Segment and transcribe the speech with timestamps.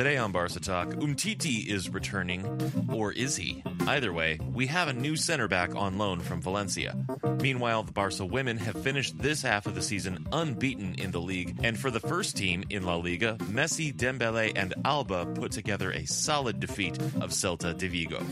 [0.00, 2.42] Today on Barca Talk, Umtiti is returning,
[2.90, 3.62] or is he?
[3.86, 6.96] Either way, we have a new center back on loan from Valencia.
[7.42, 11.60] Meanwhile, the Barca women have finished this half of the season unbeaten in the league,
[11.62, 16.06] and for the first team in La Liga, Messi, Dembele, and Alba put together a
[16.06, 18.24] solid defeat of Celta de Vigo.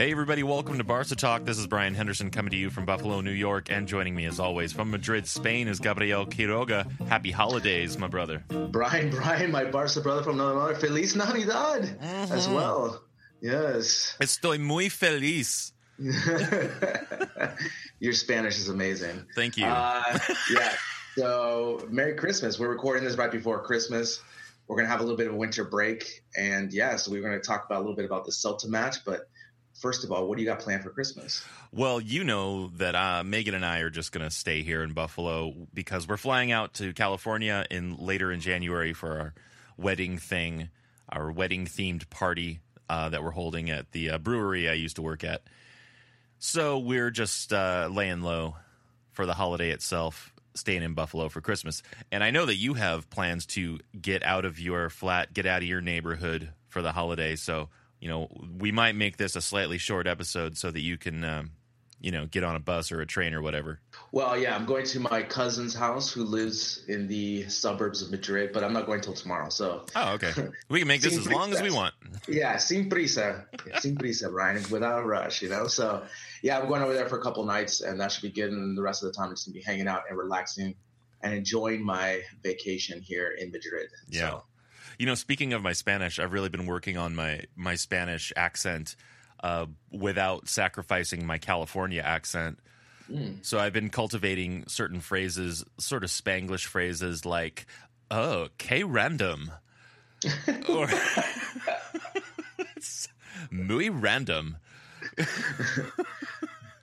[0.00, 1.44] Hey, everybody, welcome to Barca Talk.
[1.44, 4.40] This is Brian Henderson coming to you from Buffalo, New York, and joining me as
[4.40, 6.90] always from Madrid, Spain is Gabriel Quiroga.
[7.06, 8.42] Happy holidays, my brother.
[8.70, 10.74] Brian, Brian, my Barca brother from another.
[10.76, 12.32] Feliz Navidad Mm-hmm.
[12.32, 13.02] as well.
[13.42, 14.16] Yes.
[14.22, 15.74] Estoy muy feliz.
[18.00, 19.26] Your Spanish is amazing.
[19.34, 19.66] Thank you.
[19.66, 20.18] Uh,
[20.50, 20.72] yeah.
[21.18, 22.58] So, Merry Christmas.
[22.58, 24.22] We're recording this right before Christmas.
[24.66, 26.22] We're going to have a little bit of a winter break.
[26.34, 29.04] And yeah, so we're going to talk about a little bit about the Celta match.
[29.04, 29.28] But
[29.80, 31.42] first of all, what do you got planned for Christmas?
[31.72, 34.92] Well, you know that uh, Megan and I are just going to stay here in
[34.92, 39.34] Buffalo because we're flying out to California in later in January for our
[39.76, 40.68] wedding thing,
[41.08, 45.02] our wedding themed party uh, that we're holding at the uh, brewery I used to
[45.02, 45.42] work at.
[46.38, 48.56] So we're just uh, laying low
[49.12, 51.82] for the holiday itself, staying in Buffalo for Christmas.
[52.10, 55.62] And I know that you have plans to get out of your flat, get out
[55.62, 57.36] of your neighborhood for the holiday.
[57.36, 57.68] So
[58.00, 58.28] you know,
[58.58, 61.50] we might make this a slightly short episode so that you can, um,
[62.00, 63.78] you know, get on a bus or a train or whatever.
[64.10, 68.52] Well, yeah, I'm going to my cousin's house who lives in the suburbs of Madrid,
[68.54, 69.50] but I'm not going till tomorrow.
[69.50, 70.32] So, Oh, okay.
[70.70, 71.92] We can make this as long as we want.
[72.26, 73.44] yeah, sin prisa,
[73.80, 75.66] sin prisa, Brian, without a rush, you know.
[75.66, 76.02] So,
[76.42, 78.50] yeah, I'm going over there for a couple nights, and that should be good.
[78.50, 80.74] And the rest of the time, I'm just gonna be hanging out and relaxing
[81.22, 83.90] and enjoying my vacation here in Madrid.
[84.08, 84.30] Yeah.
[84.30, 84.44] So,
[85.00, 88.96] You know, speaking of my Spanish, I've really been working on my my Spanish accent
[89.42, 92.58] uh, without sacrificing my California accent.
[93.40, 97.64] So I've been cultivating certain phrases, sort of Spanglish phrases like
[98.10, 99.50] "oh, que random,"
[100.68, 100.86] or
[102.76, 103.08] it's
[103.50, 104.58] muy random.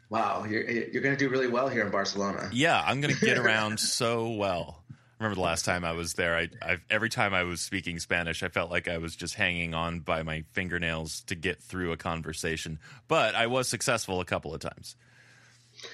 [0.10, 2.50] wow, you're you're gonna do really well here in Barcelona.
[2.52, 4.84] Yeah, I'm going to get around so well.
[5.20, 6.38] Remember the last time I was there.
[6.38, 9.74] I, I every time I was speaking Spanish, I felt like I was just hanging
[9.74, 12.80] on by my fingernails to get through a conversation.
[13.08, 14.96] But I was successful a couple of times.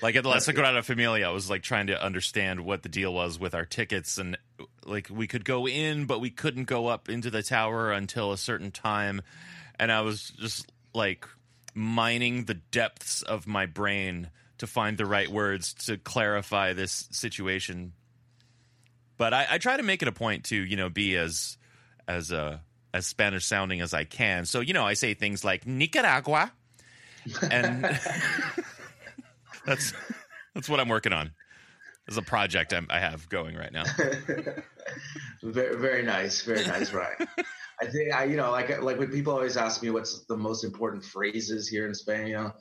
[0.01, 3.13] Like at the La Sagrada Familia, I was like trying to understand what the deal
[3.13, 4.37] was with our tickets, and
[4.85, 8.37] like we could go in, but we couldn't go up into the tower until a
[8.37, 9.21] certain time,
[9.79, 11.27] and I was just like
[11.73, 14.29] mining the depths of my brain
[14.59, 17.93] to find the right words to clarify this situation.
[19.23, 21.57] But I, I try to make it a point to you know be as
[22.09, 22.57] as uh,
[22.93, 24.43] as Spanish sounding as I can.
[24.43, 26.51] So you know I say things like Nicaragua,
[27.49, 27.83] and
[29.65, 29.93] that's
[30.53, 31.31] that's what I'm working on.
[32.05, 33.85] There's a project I'm, I have going right now.
[35.41, 37.15] Very, very nice, very nice, Brian.
[37.81, 40.65] I think I, you know, like like when people always ask me what's the most
[40.65, 42.51] important phrases here in Spain, you know,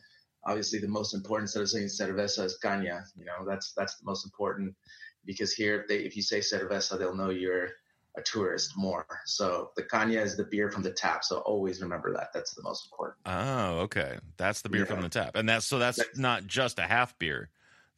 [0.47, 3.03] obviously the most important instead of saying cerveza is caña.
[3.17, 4.77] You know, that's that's the most important
[5.25, 7.69] because here if they if you say cerveza, they'll know you're
[8.17, 9.07] a tourist more.
[9.25, 11.25] So the caña is the beer from the tap.
[11.25, 12.29] So always remember that.
[12.35, 13.19] That's the most important.
[13.25, 14.19] Oh, okay.
[14.37, 14.87] That's the beer Yeah.
[14.95, 17.49] from the tap, and that's so that's That's- not just a half beer.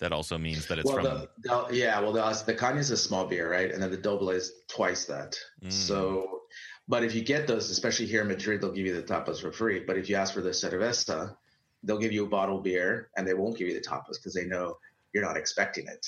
[0.01, 1.05] That also means that it's well, from.
[1.05, 1.29] the,
[1.69, 3.71] the- yeah, well, the, the caña is a small beer, right?
[3.71, 5.39] And then the doble is twice that.
[5.63, 5.73] Mm.
[5.73, 6.41] So,
[6.89, 9.53] but if you get those, especially here in Madrid, they'll give you the tapas for
[9.53, 9.81] free.
[9.87, 11.37] But if you ask for the cerveza,
[11.85, 14.35] they'll give you a bottle of beer, and they won't give you the tapas because
[14.35, 14.77] they know
[15.15, 16.05] you're not expecting it.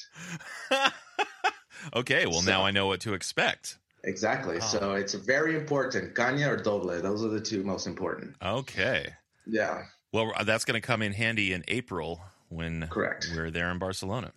[1.94, 3.78] okay, well So- now I know what to expect.
[4.04, 4.56] Exactly.
[4.56, 4.60] Oh.
[4.64, 6.14] So it's very important.
[6.14, 8.36] Caña or doble; those are the two most important.
[8.40, 9.14] Okay.
[9.46, 9.84] Yeah.
[10.12, 13.28] Well, uh, that's going to come in handy in April when Correct.
[13.34, 14.32] we're there in Barcelona.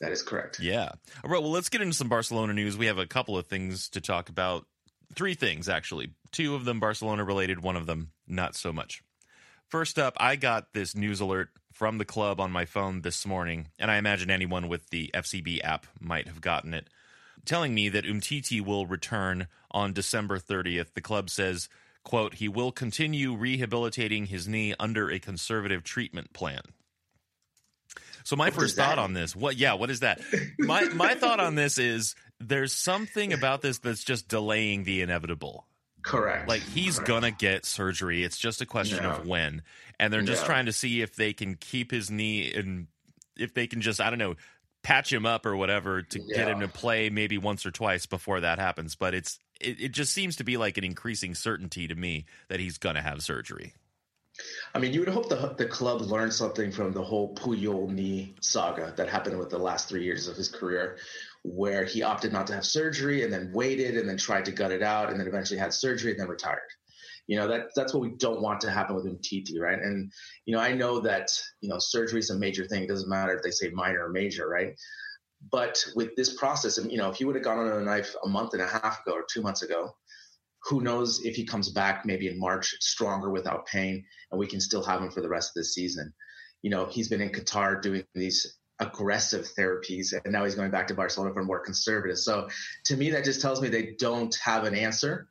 [0.00, 0.58] That is correct.
[0.60, 0.90] Yeah.
[1.24, 1.40] All right.
[1.40, 2.76] Well, let's get into some Barcelona news.
[2.76, 4.66] We have a couple of things to talk about.
[5.14, 6.10] Three things, actually.
[6.32, 9.02] Two of them Barcelona related, one of them not so much.
[9.68, 13.68] First up, I got this news alert from the club on my phone this morning,
[13.80, 16.88] and I imagine anyone with the FCB app might have gotten it,
[17.44, 20.94] telling me that Umtiti will return on December 30th.
[20.94, 21.68] The club says,
[22.04, 26.62] quote, he will continue rehabilitating his knee under a conservative treatment plan.
[28.22, 30.20] So my What first thought on this, what yeah, what is that?
[30.58, 35.66] My my thought on this is there's something about this that's just delaying the inevitable.
[36.06, 36.48] Correct.
[36.48, 37.08] Like he's Correct.
[37.08, 38.22] gonna get surgery.
[38.22, 39.16] It's just a question Yeah.
[39.16, 39.62] of when.
[39.98, 40.46] And they're just Yeah.
[40.46, 42.86] trying to see if they can keep his knee and
[43.36, 44.36] if they can just I don't know
[44.82, 48.40] patch him up or whatever to get him to play maybe once or twice before
[48.40, 48.94] that happens.
[48.94, 52.60] But it's it, it just seems to be like an increasing certainty to me that
[52.60, 53.74] he's gonna have surgery.
[54.74, 58.34] I mean, you would hope the the club learned something from the whole Puyol knee
[58.40, 60.98] saga that happened with the last three years of his career,
[61.44, 64.72] where he opted not to have surgery and then waited and then tried to gut
[64.72, 66.60] it out and then eventually had surgery and then retired.
[67.26, 69.78] You know that that's what we don't want to happen with Umtiti, right?
[69.78, 70.12] And
[70.44, 71.28] you know, I know that
[71.60, 72.84] you know surgery is a major thing.
[72.84, 74.74] It doesn't matter if they say minor or major, right?
[75.50, 78.14] But with this process, and you know, if he would have gone on a knife
[78.24, 79.94] a month and a half ago or two months ago,
[80.62, 84.60] who knows if he comes back maybe in March stronger without pain and we can
[84.60, 86.12] still have him for the rest of the season.
[86.62, 90.88] You know, he's been in Qatar doing these aggressive therapies and now he's going back
[90.88, 92.18] to Barcelona for more conservative.
[92.18, 92.48] So
[92.84, 95.28] to me, that just tells me they don't have an answer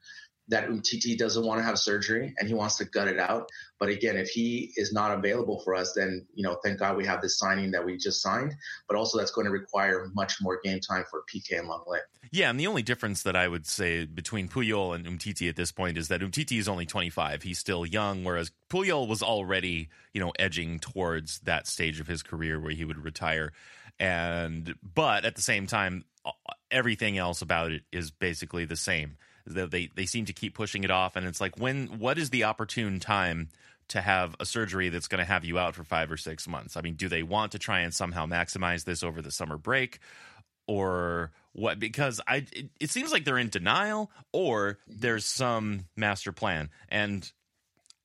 [0.47, 3.49] that Umtiti doesn't want to have surgery and he wants to gut it out.
[3.79, 7.05] But again, if he is not available for us, then, you know, thank God we
[7.05, 8.55] have this signing that we just signed,
[8.87, 12.01] but also that's going to require much more game time for Piqué and Lenglet.
[12.31, 15.71] Yeah, and the only difference that I would say between Puyol and Umtiti at this
[15.71, 17.43] point is that Umtiti is only 25.
[17.43, 22.21] He's still young, whereas Puyol was already, you know, edging towards that stage of his
[22.23, 23.51] career where he would retire.
[23.99, 26.05] And but at the same time,
[26.69, 29.17] everything else about it is basically the same.
[29.45, 32.29] They they, they seem to keep pushing it off, and it's like when what is
[32.29, 33.49] the opportune time?
[33.89, 36.75] To have a surgery that's going to have you out for five or six months.
[36.75, 39.99] I mean, do they want to try and somehow maximize this over the summer break?
[40.67, 46.31] or what because i it, it seems like they're in denial or there's some master
[46.31, 47.31] plan and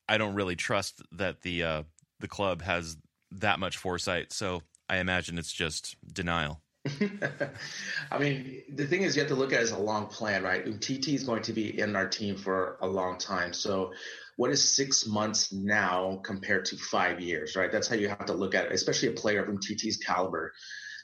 [0.09, 1.83] i don't really trust that the uh
[2.21, 2.97] the club has
[3.31, 6.61] that much foresight so i imagine it's just denial
[8.11, 10.43] I mean, the thing is, you have to look at it as a long plan,
[10.43, 10.65] right?
[10.65, 13.53] Umtiti is going to be in our team for a long time.
[13.53, 13.93] So,
[14.37, 17.71] what is six months now compared to five years, right?
[17.71, 20.53] That's how you have to look at it, especially a player of Umtiti's caliber.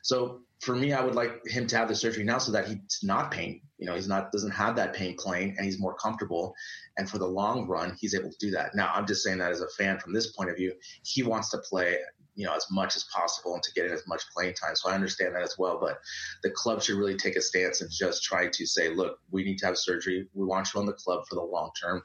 [0.03, 3.01] So, for me, I would like him to have the surgery now so that he's
[3.03, 3.61] not pain.
[3.79, 6.55] You know, he's not doesn't have that pain playing, and he's more comfortable.
[6.97, 8.75] And for the long run, he's able to do that.
[8.75, 10.73] Now, I'm just saying that as a fan from this point of view,
[11.03, 11.99] he wants to play
[12.37, 14.77] you know as much as possible and to get in as much playing time.
[14.77, 15.79] So I understand that as well.
[15.81, 15.99] But
[16.43, 19.59] the club should really take a stance and just try to say, look, we need
[19.59, 20.29] to have surgery.
[20.35, 22.03] We want you on the club for the long term.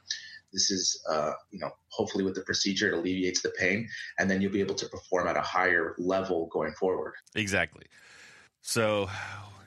[0.53, 3.87] This is, uh, you know, hopefully with the procedure it alleviates the pain,
[4.19, 7.13] and then you'll be able to perform at a higher level going forward.
[7.35, 7.85] exactly
[8.61, 9.09] so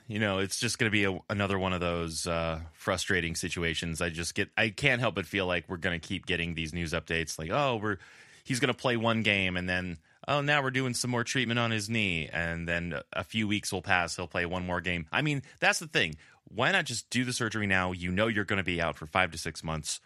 [0.07, 4.01] you know it's just going to be a, another one of those uh, frustrating situations
[4.01, 6.73] i just get i can't help but feel like we're going to keep getting these
[6.73, 7.97] news updates like oh we're
[8.43, 11.59] he's going to play one game and then oh now we're doing some more treatment
[11.59, 14.15] on his knee and then a few weeks will pass.
[14.15, 15.07] He'll play one more game.
[15.11, 16.15] I mean that's the thing.
[16.47, 17.91] Why not just do the surgery now?
[17.91, 19.99] You know you're going to be out for five to six months.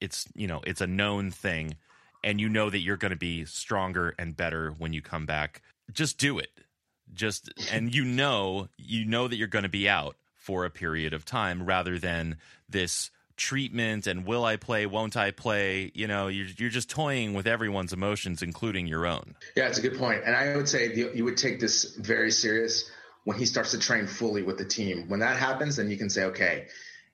[0.00, 1.76] It's you know it's a known thing
[2.24, 5.62] and you know that you're going to be stronger and better when you come back.
[5.92, 6.50] Just do it.
[7.12, 11.12] Just and you know you know that you're going to be out for a period
[11.12, 12.36] of time rather than
[12.68, 13.10] this
[13.48, 17.46] treatment and will I play won't I play you know you're you're just toying with
[17.46, 20.22] everyone's emotions including your own Yeah, it's a good point.
[20.24, 22.90] And I would say you, you would take this very serious
[23.24, 25.08] when he starts to train fully with the team.
[25.08, 26.66] When that happens, then you can say, okay,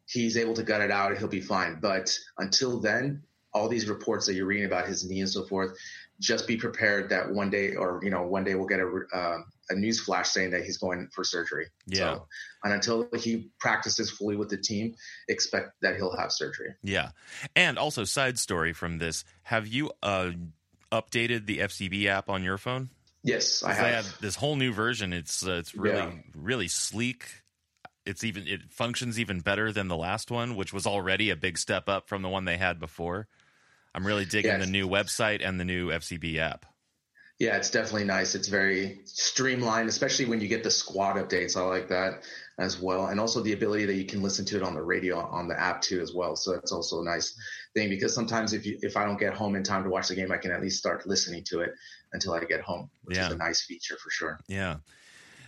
[0.07, 1.79] he's able to gut it out, he'll be fine.
[1.81, 5.77] But until then, all these reports that you're reading about his knee and so forth,
[6.21, 9.39] just be prepared that one day, or you know, one day we'll get a uh,
[9.71, 11.67] a news flash saying that he's going for surgery.
[11.87, 12.15] Yeah.
[12.15, 12.27] So,
[12.65, 14.95] and until he practices fully with the team,
[15.29, 16.75] expect that he'll have surgery.
[16.83, 17.11] yeah
[17.55, 20.31] and also side story from this have you uh
[20.91, 22.91] updated the FCB app on your phone
[23.25, 23.87] Yes, I have.
[24.07, 25.13] have this whole new version.
[25.13, 26.13] It's uh, it's really Yeah.
[26.35, 27.43] really sleek.
[28.07, 31.59] It's even it functions even better than the last one, which was already a big
[31.59, 33.27] step up from the one they had before.
[33.95, 34.65] I'm really digging Yes.
[34.65, 36.67] the new website and the new FCB app.
[37.39, 38.35] Yeah, it's definitely nice.
[38.35, 41.57] It's very streamlined, especially when you get the squad updates.
[41.57, 42.25] I like that
[42.59, 45.21] as well, and also the ability that you can listen to it on the radio
[45.21, 46.35] on the app too as well.
[46.35, 47.39] So that's also a nice
[47.75, 50.17] thing because sometimes if you if I don't get home in time to watch the
[50.17, 51.71] game, I can at least start listening to it
[52.13, 53.29] until I get home, which Yeah.
[53.29, 54.41] is a nice feature for sure.
[54.49, 54.79] Yeah.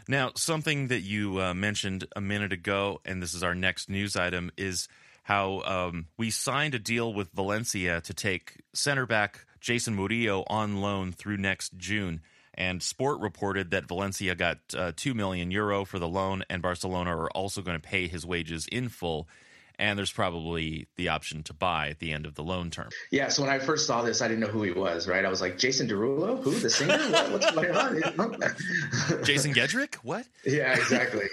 [0.06, 4.14] Now, something that you uh, mentioned a minute ago, and this is our next news
[4.14, 4.86] item, is
[5.30, 10.80] how um, we signed a deal with Valencia to take center back Jeison Murillo on
[10.80, 12.20] loan through next June.
[12.54, 17.16] And Sport reported that Valencia got uh, 2 million euro for the loan, and Barcelona
[17.16, 19.28] are also going to pay his wages in full.
[19.78, 22.88] And there's probably the option to buy at the end of the loan term.
[23.12, 25.06] Yeah, so when I first saw this, I didn't know who he was.
[25.06, 26.98] Right, I was like, Jason Derulo, who the singer?
[26.98, 29.22] What, what's going on?
[29.24, 29.94] Jason Gedrick?
[30.02, 30.26] What?
[30.44, 31.26] Yeah, exactly.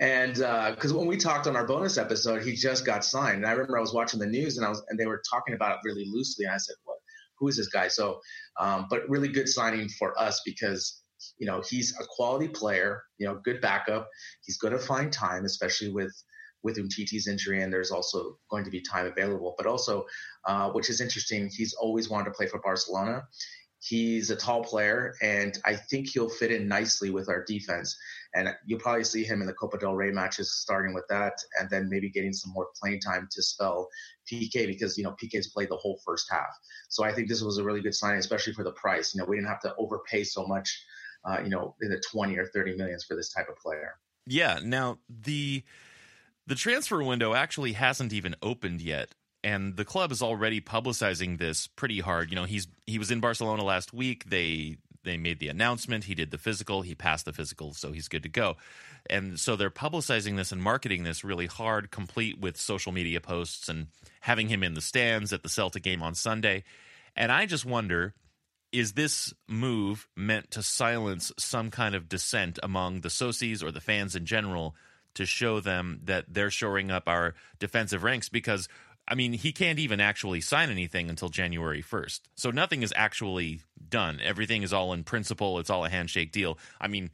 [0.00, 0.34] And
[0.74, 3.36] because when we talked on our bonus episode, he just got signed.
[3.36, 5.54] And I remember I was watching the news and I was and they were talking
[5.54, 6.44] about it really loosely.
[6.46, 6.98] And I said, "What?
[7.38, 8.20] Who is this guy?" So,
[8.58, 11.02] um, but really good signing for us because
[11.38, 13.02] you know he's a quality player.
[13.18, 14.08] You know, good backup.
[14.44, 16.12] He's going to find time, especially with
[16.64, 19.54] with Umtiti's injury, and there's also going to be time available.
[19.56, 20.06] But also,
[20.46, 23.22] uh, which is interesting, he's always wanted to play for Barcelona.
[23.86, 27.94] He's a tall player, and I think he'll fit in nicely with our defense.
[28.34, 31.68] And you'll probably see him in the Copa del Rey matches, starting with that, and
[31.68, 33.90] then maybe getting some more playing time to spell
[34.26, 36.58] Piqué because you know Piqué's played the whole first half.
[36.88, 39.14] So I think this was a really good signing, especially for the price.
[39.14, 40.82] You know, we didn't have to overpay so much.
[41.26, 43.96] Uh, you know, in the twenty or thirty millions for this type of player.
[44.26, 44.60] Yeah.
[44.62, 45.62] Now the
[46.46, 49.14] the transfer window actually hasn't even opened yet,
[49.44, 52.30] and the club is already publicizing this pretty hard.
[52.30, 54.24] You know, he's he was in Barcelona last week.
[54.28, 56.04] They they made the announcement.
[56.04, 56.80] He did the physical.
[56.80, 58.56] He passed the physical, so he's good to go.
[59.10, 63.68] And so they're publicizing this and marketing this really hard, complete with social media posts
[63.68, 63.88] and
[64.22, 66.64] having him in the stands at the Celtic game on Sunday.
[67.14, 68.14] And I just wonder
[68.72, 73.80] is this move meant to silence some kind of dissent among the socies or the
[73.80, 74.74] fans in general
[75.14, 78.68] to show them that they're shoring up our defensive ranks because
[79.06, 82.20] I mean he can't even actually sign anything until January 1st.
[82.34, 84.20] So nothing is actually done.
[84.22, 86.58] Everything is all in principle, it's all a handshake deal.
[86.80, 87.10] I mean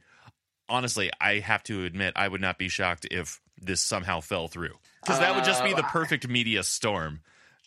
[0.69, 4.75] honestly, I have to admit I would not be shocked if this somehow fell through
[5.01, 7.21] because that would just be the uh, perfect media storm.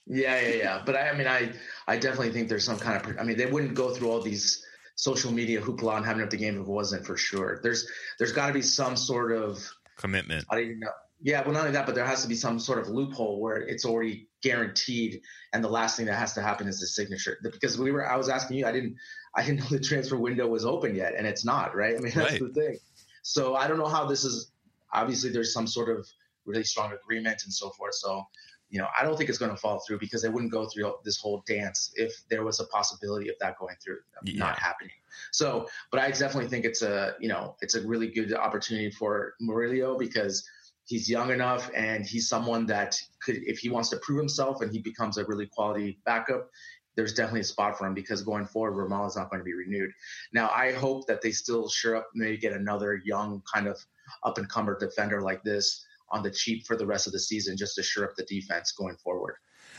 [0.06, 0.82] Yeah, yeah, yeah.
[0.84, 1.52] But I, I mean, I,
[1.86, 3.18] I definitely think there's some kind of.
[3.18, 4.64] I mean, they wouldn't go through all these
[4.96, 7.60] social media hoopla and having up the game if it wasn't for sure.
[7.62, 7.88] There's,
[8.18, 9.66] there's got to be some sort of.
[9.96, 10.46] Commitment.
[10.50, 10.90] I don't even know.
[11.24, 13.56] Yeah, well, not only that, but there has to be some sort of loophole where
[13.56, 15.22] it's already guaranteed,
[15.54, 17.38] and the last thing that has to happen is the signature.
[17.42, 18.96] Because we were, I was asking you, I didn't,
[19.34, 21.96] I didn't know the transfer window was open yet, and it's not, right?
[21.96, 22.40] I mean, that's Right.
[22.40, 22.78] the thing.
[23.22, 24.52] So I don't know how this is.
[24.92, 26.06] Obviously, there's some sort of
[26.44, 27.94] really strong agreement and so forth.
[27.94, 28.22] So
[28.70, 30.92] you know, I don't think it's going to fall through because they wouldn't go through
[31.04, 34.38] this whole dance if there was a possibility of that going through, Yeah.
[34.40, 34.90] not happening.
[35.30, 39.34] So, but I definitely think it's a, you know, it's a really good opportunity for
[39.40, 40.44] Murillo because
[40.86, 44.72] he's young enough and he's someone that could, if he wants to prove himself and
[44.72, 46.50] he becomes a really quality backup,
[46.96, 49.54] there's definitely a spot for him because going forward, Ramal is not going to be
[49.54, 49.90] renewed.
[50.32, 53.78] Now, I hope that they still sure up, maybe get another young kind of
[54.22, 57.56] up and comer defender like this on the cheap for the rest of the season
[57.56, 59.36] just to sure up the defense going forward.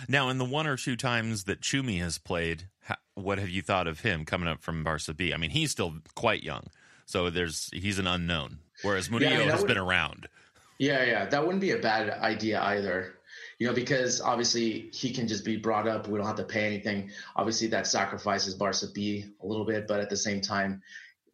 [0.09, 2.67] Now, in the one or two times that Chumi has played,
[3.13, 5.33] what have you thought of him coming up from Barca B?
[5.33, 6.67] I mean, he's still quite young,
[7.05, 8.59] so there's he's an unknown.
[8.81, 10.27] Whereas Murillo I mean, has would- been around.
[10.77, 13.13] Yeah, yeah, that wouldn't be a bad idea either.
[13.59, 16.07] You know, because obviously he can just be brought up.
[16.07, 17.11] We don't have to pay anything.
[17.35, 20.81] Obviously, that sacrifices Barca B a little bit, but at the same time,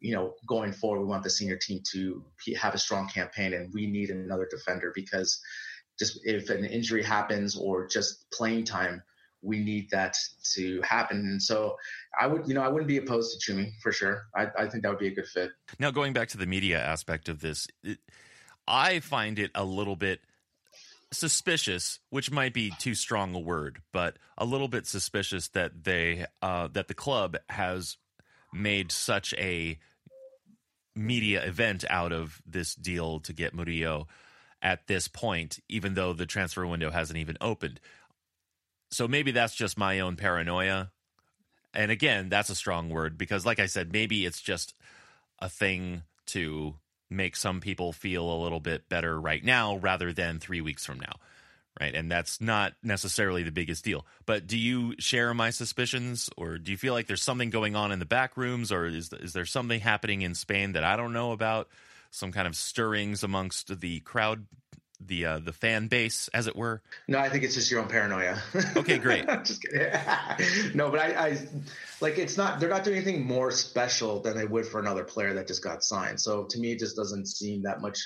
[0.00, 2.24] you know, going forward, we want the senior team to
[2.60, 5.40] have a strong campaign, and we need another defender because
[5.98, 9.02] just if an injury happens or just playing time,
[9.42, 10.16] we need that
[10.54, 11.18] to happen.
[11.18, 11.76] And so,
[12.20, 14.26] I would, you know, I wouldn't be opposed to Chumi for sure.
[14.36, 15.50] I, I think that would be a good fit.
[15.80, 17.98] Now, going back to the media aspect of this, it,
[18.66, 20.20] I find it a little bit
[21.12, 26.26] suspicious, which might be too strong a word, but a little bit suspicious that they
[26.40, 27.96] uh, that the club has
[28.52, 29.78] made such a
[30.94, 34.06] media event out of this deal to get Murillo
[34.60, 37.80] at this point, even though the transfer window hasn't even opened.
[38.90, 40.92] So maybe that's just my own paranoia.
[41.74, 44.74] And again, that's a strong word because, like I said, maybe it's just
[45.38, 46.74] a thing to
[47.16, 51.00] make some people feel a little bit better right now rather than three weeks from
[51.00, 51.16] now.
[51.80, 51.94] Right.
[51.94, 54.04] And that's not necessarily the biggest deal.
[54.26, 57.92] But do you share my suspicions or do you feel like there's something going on
[57.92, 61.14] in the back rooms or is, is there something happening in Spain that I don't
[61.14, 61.68] know about?
[62.10, 64.44] Some kind of stirrings amongst the crowd
[65.06, 66.82] the uh, the fan base, as it were?
[67.08, 68.38] No, I think it's just your own paranoia.
[68.76, 69.26] Okay, great.
[69.44, 69.90] just kidding.
[70.74, 71.38] no, but I, I
[72.00, 72.60] like it's not.
[72.60, 75.84] They're not doing anything more special than they would for another player that just got
[75.84, 76.20] signed.
[76.20, 77.98] So to me, it just doesn't seem that much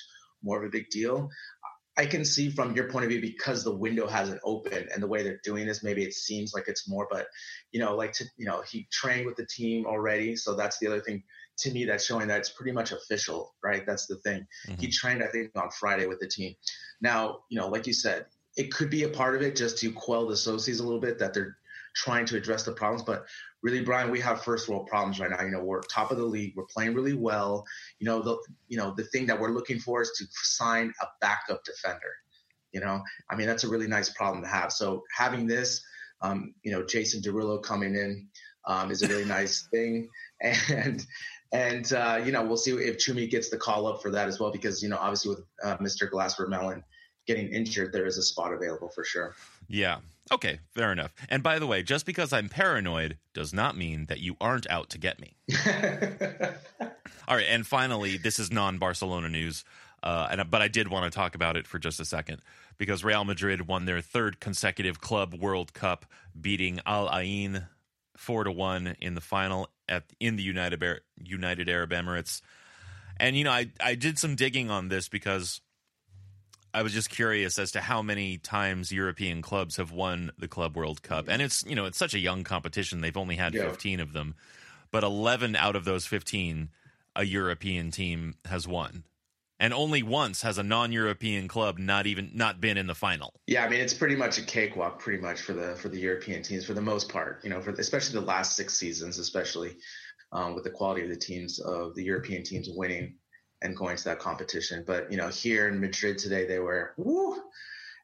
[0.43, 1.31] more of a big deal.
[1.99, 5.07] I can see from your point of view because the window hasn't opened and the
[5.07, 7.27] way they're doing this, maybe it seems like it's more, but
[7.73, 10.87] you know, like to you know, he trained with the team already, so that's the
[10.87, 11.23] other thing
[11.59, 13.87] to me that's showing that it's pretty much official, right?
[13.87, 14.47] That's the thing.
[14.69, 14.81] Mm-hmm.
[14.81, 16.55] He trained, I think, on Friday with the team.
[17.01, 18.27] Now, you know, like you said,
[18.57, 21.19] it could be a part of it just to quell the socios a little bit
[21.19, 21.57] that they're
[21.97, 23.03] trying to address the problems.
[23.03, 23.27] But
[23.63, 25.43] really, Brian, we have first world problems right now.
[25.43, 26.53] You know, we're top of the league.
[26.55, 27.65] We're playing really well.
[27.99, 28.37] You know, the
[28.69, 32.13] you know the thing that we're looking for is to sign a backup defender.
[32.73, 34.71] You know, I mean, that's a really nice problem to have.
[34.71, 35.83] So having this,
[36.21, 38.29] um, you know, Jason Derulo coming in
[38.67, 40.09] um, is a really nice thing.
[40.43, 41.05] And
[41.53, 44.39] and uh, you know, we'll see if Chumi gets the call up for that as
[44.39, 46.11] well, because you know, obviously with uh, Mr.
[46.11, 46.83] Glasper-Melin
[47.27, 49.35] getting injured, there is a spot available for sure.
[49.69, 49.99] Yeah.
[50.33, 51.15] Okay, fair enough.
[51.29, 54.91] And by the way, just because I'm paranoid does not mean that you aren't out
[54.91, 55.37] to get me.
[57.29, 59.65] All right, and finally, this is non-Barcelona news,
[60.03, 62.43] uh, and but I did want to talk about it for just a second
[62.79, 66.07] because Real Madrid won their third consecutive Club World Cup,
[66.41, 67.67] beating Al Ain
[68.17, 70.83] four to one in the final at in the United
[71.23, 72.41] United Arab Emirates.
[73.19, 75.61] And you know, I I did some digging on this because
[76.77, 80.77] I was just curious as to how many times European clubs have won the Club
[80.77, 81.27] World Cup.
[81.27, 83.01] And it's, you know, it's such a young competition.
[83.01, 83.63] They've only had yeah.
[83.63, 84.35] 15 of them.
[84.91, 86.69] But 11 out of those 15
[87.17, 89.05] a European team has won.
[89.59, 93.33] And only once has a non-European club not even not been in the final.
[93.47, 96.43] Yeah, I mean it's pretty much a cakewalk, pretty much for the for the European
[96.43, 97.41] teams for the most part.
[97.43, 99.79] You know, for especially the last six seasons, especially
[100.31, 103.15] um, with the quality of the teams of the European teams winning
[103.63, 104.85] and going to that competition.
[104.87, 107.41] But you know, here in Madrid today, they were woo,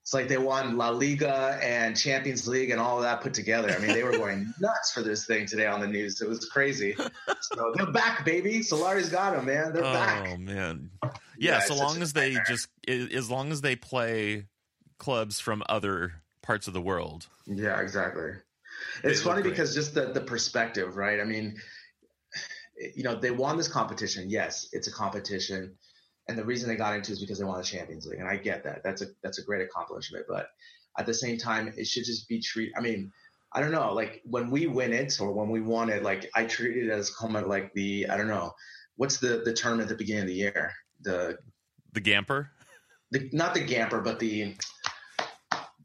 [0.02, 3.70] it's like they won La Liga and Champions League and all of that put together.
[3.70, 6.20] I mean, they were going nuts for this thing today on the news.
[6.20, 6.96] It was crazy.
[7.40, 8.62] So they're back, baby.
[8.62, 9.72] Solari's got them, man.
[9.72, 10.28] They're oh, back.
[10.28, 11.10] Oh man, yeah.
[11.38, 14.46] yeah so long as they just, as long as they play
[14.98, 17.28] clubs from other parts of the world.
[17.46, 18.32] Yeah, exactly.
[19.04, 21.20] It's funny because just the the perspective, right?
[21.20, 21.56] I mean,
[22.94, 24.30] you know, they won this competition.
[24.30, 25.74] Yes, it's a competition,
[26.28, 28.28] and the reason they got into it is because they won the Champions League, and
[28.28, 28.82] I get that.
[28.82, 30.48] That's a that's a great accomplishment, but
[30.98, 32.74] at the same time, it should just be treated.
[32.76, 33.12] I mean,
[33.52, 36.44] I don't know, like when we win it or when we won it, like I
[36.44, 38.52] treat it as kind of like the I don't know,
[38.96, 40.72] what's the the term at the beginning of the year?
[41.02, 41.38] The
[41.92, 42.48] the Gamper,
[43.10, 44.54] the not the Gamper, but the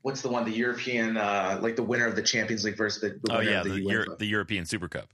[0.01, 0.45] what's the one?
[0.45, 3.63] The European, uh, like the winner of the Champions League versus the, the oh yeah,
[3.63, 5.09] the, the, Euro, the European Super Cup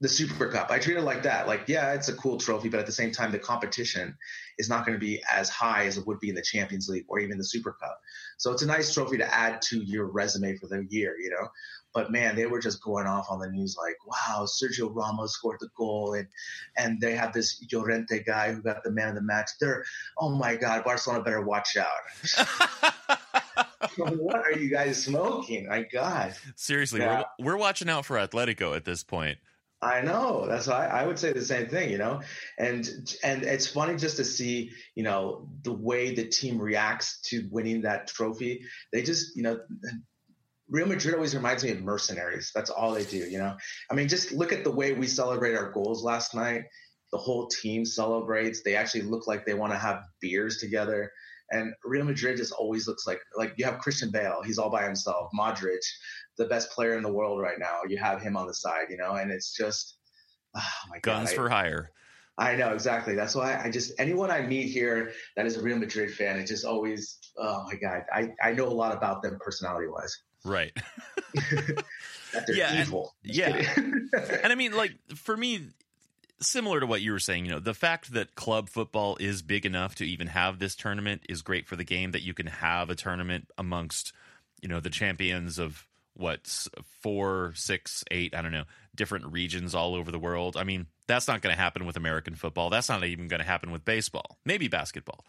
[0.00, 0.70] the Super Cup.
[0.70, 1.48] I treat it like that.
[1.48, 4.16] Like, yeah, it's a cool trophy, but at the same time, the competition
[4.56, 7.04] is not going to be as high as it would be in the Champions League
[7.08, 7.98] or even the Super Cup.
[8.36, 11.48] So it's a nice trophy to add to your resume for the year, you know.
[11.94, 15.56] But man, they were just going off on the news like, "Wow, Sergio Ramos scored
[15.58, 16.28] the goal," and
[16.76, 19.50] and they have this Llorente guy who got the man of the match.
[19.58, 19.84] They're,
[20.18, 22.92] oh my God, Barcelona better watch out.
[23.96, 25.66] what are you guys smoking?
[25.66, 26.34] My God.
[26.56, 27.24] Seriously, yeah.
[27.38, 29.38] we're, we're watching out for Atletico at this point.
[29.80, 30.46] I know.
[30.48, 32.20] That's why I would say the same thing, you know.
[32.58, 32.88] And
[33.22, 37.82] and it's funny just to see, you know, the way the team reacts to winning
[37.82, 38.62] that trophy.
[38.92, 39.60] They just, you know,
[40.68, 42.50] Real Madrid always reminds me of mercenaries.
[42.54, 43.56] That's all they do, you know.
[43.90, 46.64] I mean, just look at the way we celebrate our goals last night.
[47.12, 48.62] The whole team celebrates.
[48.62, 51.12] They actually look like they want to have beers together.
[51.50, 54.84] And Real Madrid just always looks like like you have Christian Bale, he's all by
[54.84, 55.30] himself.
[55.38, 55.80] Modric,
[56.36, 57.80] the best player in the world right now.
[57.88, 59.96] You have him on the side, you know, and it's just
[60.54, 61.90] ah, oh my guns God, for I, hire.
[62.36, 63.14] I know exactly.
[63.14, 66.46] That's why I just anyone I meet here that is a Real Madrid fan, it
[66.46, 68.02] just always oh my god.
[68.12, 70.16] I I know a lot about them personality wise.
[70.44, 70.72] Right.
[71.34, 73.14] that they're yeah, evil.
[73.24, 73.74] And, yeah.
[74.42, 75.68] and I mean, like for me,
[76.40, 79.66] similar to what you were saying, you know, the fact that club football is big
[79.66, 82.12] enough to even have this tournament is great for the game.
[82.12, 84.12] That you can have a tournament amongst,
[84.60, 86.66] you know, the champions of what
[87.00, 90.56] four, six, eight, I don't know, different regions all over the world.
[90.56, 92.70] I mean, that's not going to happen with American football.
[92.70, 94.38] That's not even going to happen with baseball.
[94.44, 95.24] Maybe basketball,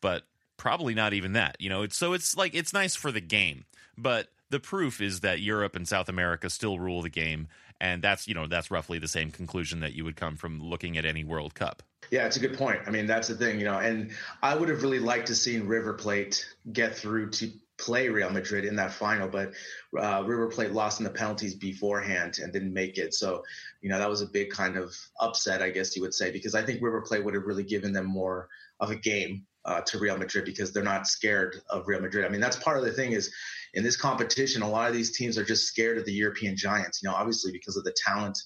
[0.00, 0.24] but
[0.56, 1.56] probably not even that.
[1.58, 3.64] You know, it's so it's like it's nice for the game,
[3.96, 7.48] but the proof is that Europe and South America still rule the game,
[7.80, 10.96] and that's you know that's roughly the same conclusion that you would come from looking
[10.96, 11.82] at any World Cup.
[12.10, 12.80] Yeah, it's a good point.
[12.86, 14.12] I mean, that's the thing, you know, and
[14.42, 18.64] I would have really liked to see River Plate get through to play Real Madrid
[18.64, 19.52] in that final, but
[19.98, 23.12] uh, River Plate lost in the penalties beforehand and didn't make it.
[23.12, 23.42] So,
[23.82, 26.54] you know, that was a big kind of upset, I guess you would say, because
[26.54, 28.48] I think River Plate would have really given them more
[28.80, 32.24] of a game uh, to Real Madrid because they're not scared of Real Madrid.
[32.24, 33.32] I mean, that's part of the thing is
[33.74, 37.02] in this competition, a lot of these teams are just scared of the European giants.
[37.02, 38.38] You know, obviously because of the talent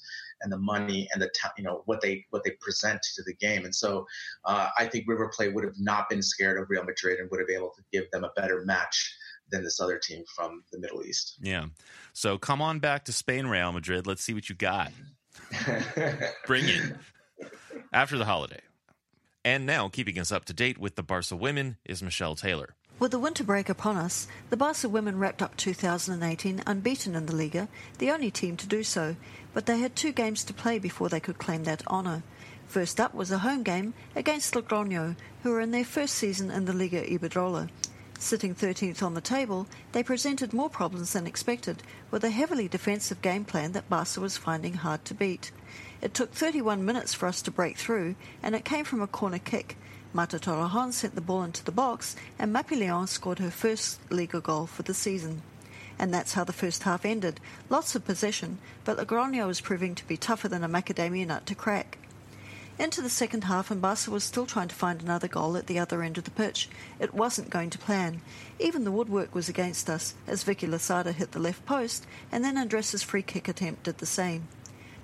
[0.42, 3.34] and the money and the ta- you know what they what they present to the
[3.34, 3.64] game.
[3.64, 4.06] And so
[4.44, 7.38] uh, I think River Plate would have not been scared of Real Madrid and would
[7.38, 9.14] have been able to give them a better match
[9.50, 11.36] than this other team from the Middle East.
[11.40, 11.66] Yeah.
[12.12, 14.06] So come on back to Spain, Real Madrid.
[14.06, 14.92] Let's see what you got.
[16.46, 16.94] Bring it
[17.92, 18.60] after the holiday.
[19.44, 22.74] And now, keeping us up to date with the Barca women is Michelle Taylor.
[22.98, 27.34] With the winter break upon us, the Barca women wrapped up 2018 unbeaten in the
[27.34, 29.16] Liga, the only team to do so,
[29.54, 32.22] but they had two games to play before they could claim that honour.
[32.66, 36.66] First up was a home game against Logroño, who were in their first season in
[36.66, 37.70] the Liga Iberdrola.
[38.18, 43.22] Sitting 13th on the table, they presented more problems than expected, with a heavily defensive
[43.22, 45.50] game plan that Barca was finding hard to beat.
[46.02, 49.38] It took 31 minutes for us to break through, and it came from a corner
[49.38, 49.76] kick.
[50.12, 54.40] Marta Torrejon sent the ball into the box, and Mapi Leon scored her first Liga
[54.40, 55.42] goal for the season.
[55.98, 57.38] And that's how the first half ended.
[57.68, 61.54] Lots of possession, but Logroño was proving to be tougher than a macadamia nut to
[61.54, 61.98] crack.
[62.78, 65.78] Into the second half, and Barca was still trying to find another goal at the
[65.78, 66.70] other end of the pitch.
[66.98, 68.22] It wasn't going to plan.
[68.58, 72.56] Even the woodwork was against us, as Vicky Losada hit the left post, and then
[72.56, 74.48] Andressa's free kick attempt did the same.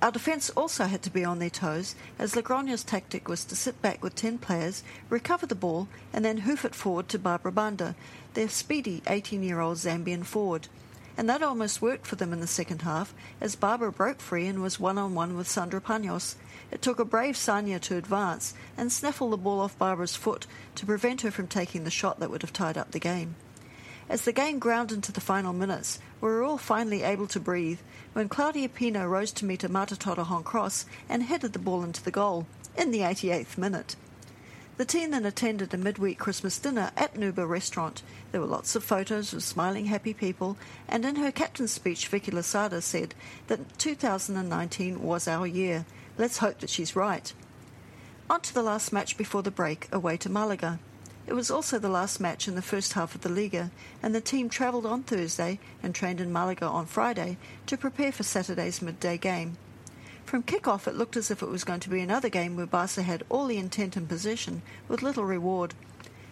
[0.02, 3.80] Our defence also had to be on their toes, as Logroño's tactic was to sit
[3.80, 7.94] back with 10 players, recover the ball, and then hoof it forward to Barbara Banda,
[8.34, 10.68] their speedy 18 year old Zambian forward
[11.16, 14.62] and that almost worked for them in the second half as Barbara broke free and
[14.62, 16.34] was one on one with Sandra Panos.
[16.70, 20.86] It took a brave Sanya to advance and snaffle the ball off Barbara's foot to
[20.86, 23.36] prevent her from taking the shot that would have tied up the game.
[24.08, 27.80] As the game ground into the final minutes, we were all finally able to breathe
[28.12, 32.02] when Claudia Pina rose to meet a Marta Torrejon cross and headed the ball into
[32.02, 33.96] the goal in the 88th minute.
[34.76, 38.02] The team then attended a midweek Christmas dinner at Nuba restaurant.
[38.30, 42.30] There were lots of photos of smiling, happy people, and in her captain's speech, Vicky
[42.30, 43.14] Losada said
[43.48, 45.84] that 2019 was our year.
[46.16, 47.32] Let's hope that she's right.
[48.28, 50.78] On to the last match before the break, away to Malaga.
[51.26, 54.20] It was also the last match in the first half of the Liga, and the
[54.20, 57.36] team travelled on Thursday and trained in Malaga on Friday
[57.66, 59.56] to prepare for Saturday's midday game.
[60.24, 63.02] From kick-off, it looked as if it was going to be another game where Barca
[63.02, 65.74] had all the intent and possession, with little reward.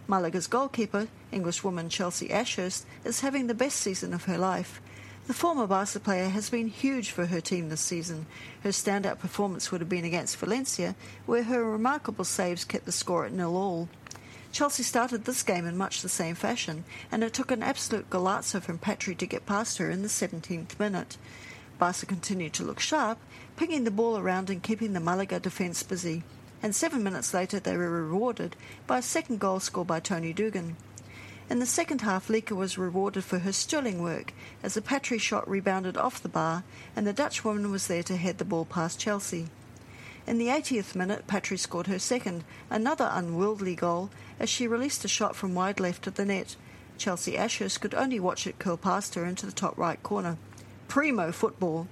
[0.06, 4.80] Malaga's goalkeeper, Englishwoman Chelsea Ashurst, is having the best season of her life.
[5.26, 8.26] The former Barca player has been huge for her team this season.
[8.62, 13.24] Her standout performance would have been against Valencia, where her remarkable saves kept the score
[13.24, 13.88] at nil all.
[14.54, 18.62] Chelsea started this game in much the same fashion, and it took an absolute golazo
[18.62, 21.16] from Patri to get past her in the 17th minute.
[21.76, 23.18] Barca continued to look sharp,
[23.56, 26.22] pinging the ball around and keeping the Malaga defence busy.
[26.62, 28.54] And seven minutes later, they were rewarded
[28.86, 30.76] by a second goal scored by Toni Duggan.
[31.50, 35.50] In the second half, Lieke was rewarded for her sterling work as a Patri shot
[35.50, 36.62] rebounded off the bar
[36.94, 39.48] and the Dutch woman was there to head the ball past Chelsea.
[40.26, 45.08] In the 80th minute, Patri scored her second, another unwieldy goal, as she released a
[45.08, 46.56] shot from wide left of the net.
[46.98, 50.36] Chelsea Ashurst could only watch it curl past her into the top right corner.
[50.88, 51.88] Primo football.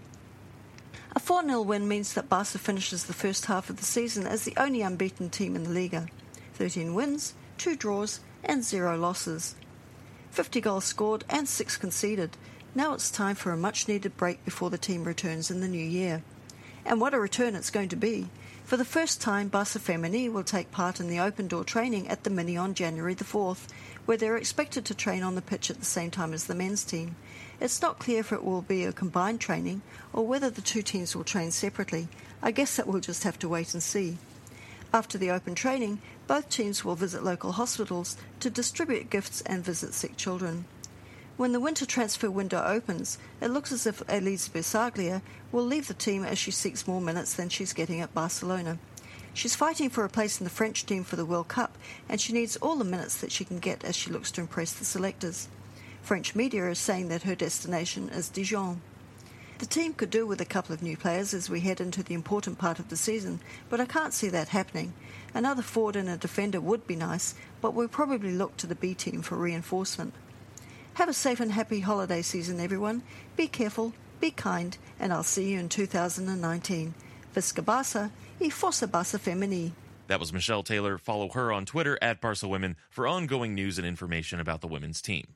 [1.15, 4.45] A 4 0 win means that Barca finishes the first half of the season as
[4.45, 6.07] the only unbeaten team in the Liga
[6.55, 9.55] 13 wins, 2 draws, and 0 losses.
[10.31, 12.37] 50 goals scored and 6 conceded.
[12.75, 15.85] Now it's time for a much needed break before the team returns in the new
[15.85, 16.23] year.
[16.87, 18.31] And what a return it's going to be!
[18.73, 22.25] For the first time, Barca Femení will take part in the open door training at
[22.25, 23.67] the Mini on January the 4th,
[24.07, 26.83] where they're expected to train on the pitch at the same time as the men's
[26.83, 27.15] team.
[27.61, 29.83] It's not clear if it will be a combined training
[30.15, 32.09] or whether the two teams will train separately.
[32.41, 34.17] I guess that we'll just have to wait and see.
[34.95, 39.93] After the open training, both teams will visit local hospitals to distribute gifts and visit
[39.93, 40.65] sick children.
[41.39, 45.95] When the winter transfer window opens, it looks as if Elise Bussaglia will leave the
[45.95, 48.79] team as she seeks more minutes than she's getting at Barcelona.
[49.33, 52.35] She's fighting for a place in the French team for the World Cup, and she
[52.35, 55.49] needs all the minutes that she can get as she looks to impress the selectors.
[56.03, 58.83] French media is saying that her destination is Dijon.
[59.59, 62.15] The team could do with a couple of new players as we head into the
[62.15, 63.41] important part of the season,
[63.71, 64.93] but I can't see that happening.
[65.33, 68.93] Another forward and a defender would be nice, but we'll probably look to the B
[68.93, 70.13] team for reinforcement.
[70.95, 73.03] Have a safe and happy holiday season, everyone.
[73.35, 76.95] Be careful, be kind, and I'll see you in 2019.
[77.35, 79.73] Visca Barca e Força Barça Femení.
[80.09, 80.99] That was Michelle Taylor.
[80.99, 85.01] Follow her on Twitter at Barca Women for ongoing news and information about the women's
[85.01, 85.29] team.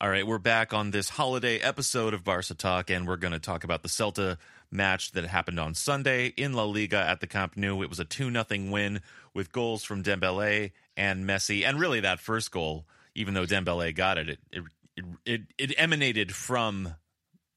[0.00, 3.38] All right, we're back on this holiday episode of Barca Talk, and we're going to
[3.38, 4.38] talk about the Celta
[4.72, 7.80] match that happened on Sunday in La Liga at the Camp Nou.
[7.80, 9.00] It was a 2 0 win
[9.32, 14.18] with goals from Dembele and Messi, and really that first goal, even though Dembele got
[14.18, 14.64] it, it it
[14.96, 16.94] it, it, it emanated from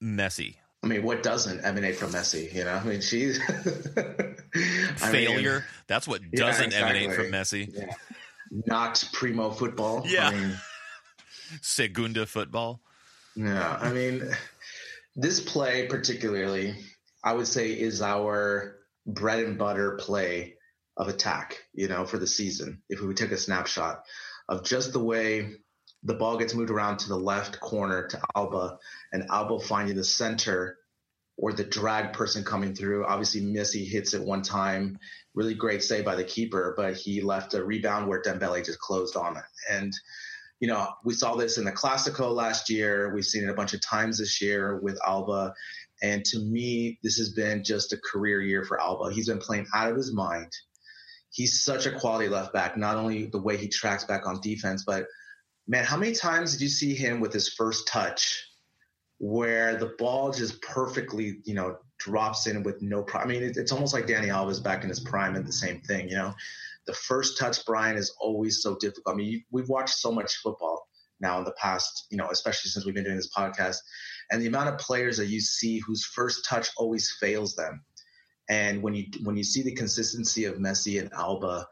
[0.02, 0.56] Messi.
[0.82, 2.54] I mean, what doesn't emanate from Messi?
[2.54, 3.38] You know, I mean, she's
[4.96, 5.54] failure.
[5.54, 7.00] Mean, That's what doesn't yeah, exactly.
[7.06, 7.74] emanate from Messi.
[7.76, 7.94] Yeah.
[8.66, 10.04] Not primo football.
[10.06, 10.30] Yeah.
[10.30, 10.58] I mean,
[11.62, 12.82] Segunda football.
[13.36, 14.24] Yeah, I mean,
[15.16, 16.76] this play particularly,
[17.24, 20.56] I would say, is our bread and butter play
[20.98, 21.58] of attack.
[21.74, 24.04] You know, for the season, if we take a snapshot
[24.48, 25.52] of just the way
[26.04, 28.80] the ball gets moved around to the left corner to Alba,
[29.12, 30.78] and Alba finding the center
[31.38, 33.06] or the drag person coming through.
[33.06, 35.00] Obviously, Messi hits it one time.
[35.34, 39.16] Really great save by the keeper, but he left a rebound where Dembele just closed
[39.16, 39.44] on it.
[39.72, 39.94] And,
[40.60, 43.14] you know, we saw this in the Classico last year.
[43.14, 45.54] We've seen it a bunch of times this year with Alba.
[46.02, 49.14] And to me, this has been just a career year for Alba.
[49.14, 50.52] He's been playing out of his mind.
[51.32, 54.84] He's such a quality left back, not only the way he tracks back on defense,
[54.86, 55.06] but
[55.70, 58.44] man, how many times did you see him with his first touch
[59.20, 63.30] where the ball just perfectly, you know, drops in with no problem.
[63.30, 65.82] I mean, it, it's almost like Dani Alves back in his prime and the same
[65.82, 66.34] thing, you know.
[66.88, 69.14] The first touch, Brian, is always so difficult.
[69.14, 70.88] I mean, you, we've watched so much football
[71.20, 73.78] now in the past, you know, especially since we've been doing this podcast,
[74.32, 77.84] and the amount of players that you see whose first touch always fails them.
[78.50, 81.68] And when you when you see the consistency of Messi and Alba,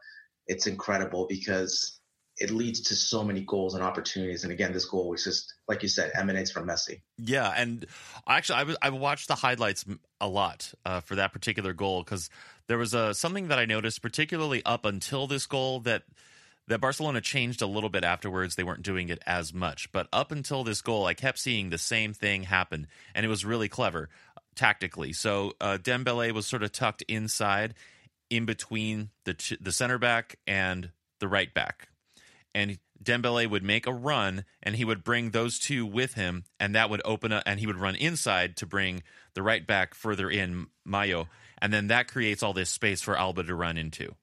[0.46, 1.97] it's incredible because
[2.38, 4.44] it leads to so many goals and opportunities.
[4.44, 7.00] And again, this goal was just like you said, emanates from Messi.
[7.18, 7.86] Yeah, and
[8.26, 9.84] actually, I I watched the highlights
[10.20, 12.30] a lot uh, for that particular goal because
[12.68, 16.04] there was a uh, something that I noticed, particularly up until this goal that
[16.68, 18.54] that Barcelona changed a little bit afterwards.
[18.54, 21.78] They weren't doing it as much, but up until this goal, I kept seeing the
[21.78, 24.08] same thing happen, and it was really clever
[24.54, 25.12] tactically.
[25.12, 27.74] So uh, Dembele was sort of tucked inside,
[28.30, 31.88] in between the the center back and the right back
[32.58, 36.74] and Dembele would make a run and he would bring those two with him and
[36.74, 40.28] that would open up and he would run inside to bring the right back further
[40.28, 41.28] in Mayo
[41.62, 44.14] and then that creates all this space for Alba to run into.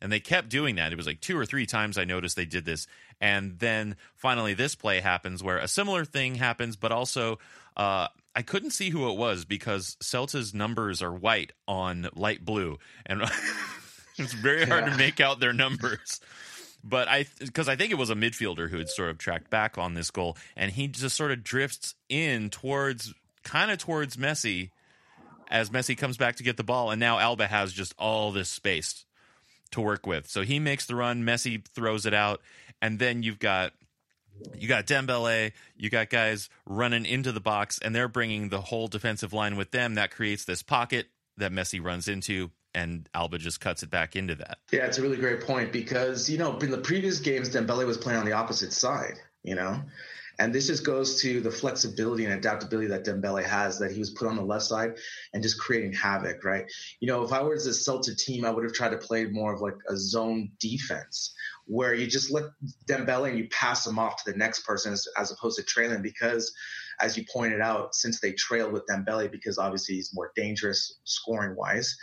[0.00, 0.92] And they kept doing that.
[0.92, 2.86] It was like two or three times I noticed they did this.
[3.20, 7.38] And then finally this play happens where a similar thing happens but also
[7.76, 12.78] uh, I couldn't see who it was because Celta's numbers are white on light blue
[13.06, 13.22] and
[14.18, 14.90] it's very hard yeah.
[14.90, 16.20] to make out their numbers.
[16.88, 19.76] But I, because I think it was a midfielder who had sort of tracked back
[19.76, 24.70] on this goal, and he just sort of drifts in towards, kind of towards Messi,
[25.48, 28.48] as Messi comes back to get the ball, and now Alba has just all this
[28.48, 29.04] space
[29.72, 30.28] to work with.
[30.28, 32.40] So he makes the run, Messi throws it out,
[32.80, 33.72] and then you've got
[34.54, 38.86] you got Dembele, you got guys running into the box, and they're bringing the whole
[38.86, 39.94] defensive line with them.
[39.94, 41.06] That creates this pocket
[41.38, 44.58] that Messi runs into and Alba just cuts it back into that.
[44.70, 47.96] Yeah, it's a really great point because you know in the previous games Dembele was
[47.96, 49.82] playing on the opposite side, you know,
[50.38, 54.10] and this just goes to the flexibility and adaptability that Dembele has that he was
[54.10, 54.98] put on the left side
[55.32, 56.70] and just creating havoc, right?
[57.00, 59.54] You know, if I was a Celta team, I would have tried to play more
[59.54, 61.34] of like a zone defense
[61.64, 62.44] where you just let
[62.88, 66.02] Dembele and you pass him off to the next person as, as opposed to trailing
[66.02, 66.52] because
[67.00, 71.56] as you pointed out, since they trailed with Dembele because obviously he's more dangerous scoring
[71.56, 71.96] wise,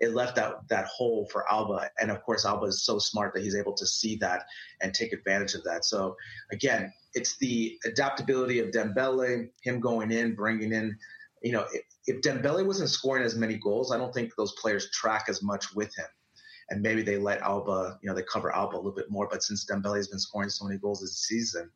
[0.00, 1.90] it left that that hole for Alba.
[2.00, 4.44] And of course, Alba is so smart that he's able to see that
[4.80, 5.84] and take advantage of that.
[5.84, 6.16] So
[6.50, 10.96] again, it's the adaptability of Dembele, him going in, bringing in.
[11.42, 14.90] You know, if, if Dembele wasn't scoring as many goals, I don't think those players
[14.90, 16.06] track as much with him.
[16.70, 19.28] And maybe they let Alba, you know, they cover Alba a little bit more.
[19.30, 21.70] But since Dembele has been scoring so many goals this season,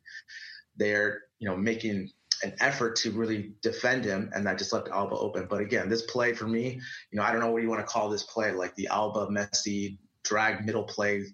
[0.77, 2.09] they're you know making
[2.45, 5.47] an effort to really defend him, and that just left Alba open.
[5.49, 6.79] But again, this play for me,
[7.11, 9.27] you know, I don't know what you want to call this play, like the Alba
[9.27, 11.25] Messi drag middle play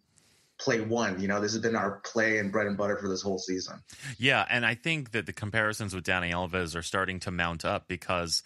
[0.57, 1.19] play one.
[1.19, 3.81] You know, this has been our play and bread and butter for this whole season.
[4.17, 7.87] Yeah, and I think that the comparisons with Dani Alves are starting to mount up
[7.87, 8.43] because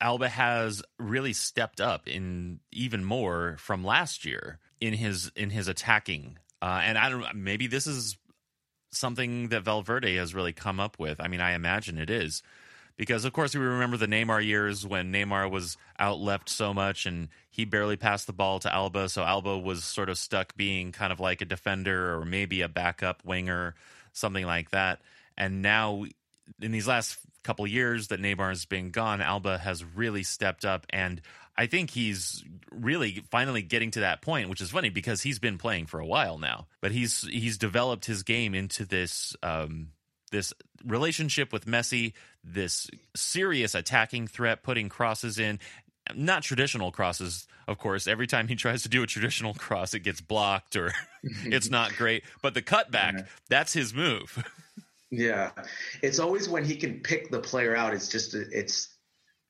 [0.00, 5.68] Alba has really stepped up in even more from last year in his in his
[5.68, 6.38] attacking.
[6.60, 8.16] Uh, and I don't maybe this is
[8.92, 11.20] something that Valverde has really come up with.
[11.20, 12.42] I mean, I imagine it is.
[12.96, 17.06] Because of course we remember the Neymar years when Neymar was out left so much
[17.06, 20.92] and he barely passed the ball to Alba, so Alba was sort of stuck being
[20.92, 23.74] kind of like a defender or maybe a backup winger,
[24.12, 25.00] something like that.
[25.38, 26.04] And now
[26.60, 31.20] in these last couple years that Neymar's been gone, Alba has really stepped up and
[31.56, 35.58] I think he's really finally getting to that point, which is funny because he's been
[35.58, 39.88] playing for a while now, but he's he's developed his game into this um,
[40.30, 40.52] this
[40.84, 45.60] relationship with Messi, this serious attacking threat, putting crosses in.
[46.14, 48.08] not traditional crosses, of course.
[48.08, 51.94] Every time he tries to do a traditional cross, it gets blocked or it's not
[51.96, 52.24] great.
[52.40, 53.24] But the cutback, yeah.
[53.48, 54.42] that's his move.
[55.10, 55.50] yeah.
[56.00, 58.91] It's always when he can pick the player out, it's just, it's,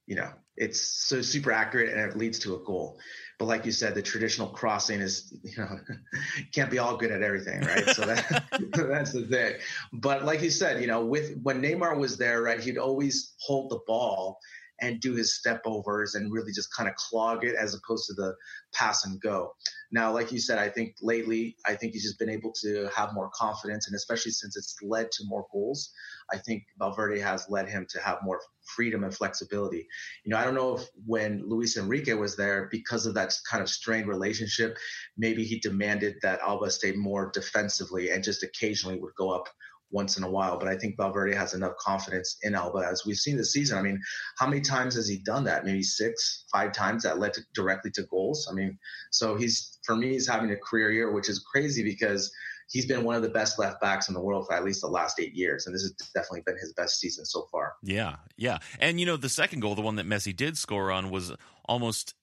[0.06, 2.98] you know, it's so super accurate and it leads to a goal.
[3.38, 5.78] But like you said, the traditional crossing is, you know,
[6.54, 7.88] can't be all good at everything, right?
[7.88, 9.54] So that, that's the thing.
[9.92, 13.70] But like you said, you know, with when Neymar was there, right, he'd always hold
[13.70, 14.38] the ball
[14.82, 18.14] and do his step overs and really just kind of clog it as opposed to
[18.14, 18.34] the
[18.74, 19.54] pass and go.
[19.92, 23.14] Now, like you said, I think lately, I think he's just been able to have
[23.14, 25.90] more confidence, and especially since it's led to more goals,
[26.32, 29.86] I think Valverde has led him to have more freedom and flexibility.
[30.24, 33.62] You know, I don't know if when Luis Enrique was there, because of that kind
[33.62, 34.76] of strained relationship,
[35.16, 39.48] maybe he demanded that Alba stay more defensively and just occasionally would go up
[39.92, 40.58] once in a while.
[40.58, 43.78] But I think Valverde has enough confidence in Alba as we've seen this season.
[43.78, 44.00] I mean,
[44.38, 45.64] how many times has he done that?
[45.64, 48.48] Maybe six, five times that led to, directly to goals.
[48.50, 48.78] I mean,
[49.10, 52.32] so he's for me, he's having a career year, which is crazy because
[52.70, 54.88] he's been one of the best left backs in the world for at least the
[54.88, 57.74] last eight years, and this has definitely been his best season so far.
[57.82, 61.10] Yeah, yeah, and you know the second goal, the one that Messi did score on,
[61.10, 61.32] was
[61.66, 62.14] almost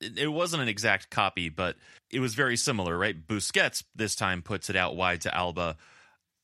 [0.00, 1.76] it wasn't an exact copy, but
[2.10, 3.26] it was very similar, right?
[3.26, 5.76] Busquets this time puts it out wide to Alba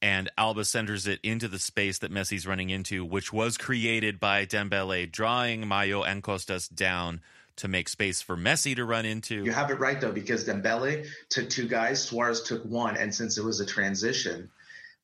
[0.02, 4.44] and Alba centers it into the space that Messi's running into, which was created by
[4.44, 7.20] Dembele drawing Mallo and Costas down
[7.56, 9.44] to make space for Messi to run into.
[9.44, 13.38] You have it right though, because Dembele took two guys, Suarez took one, and since
[13.38, 14.50] it was a transition,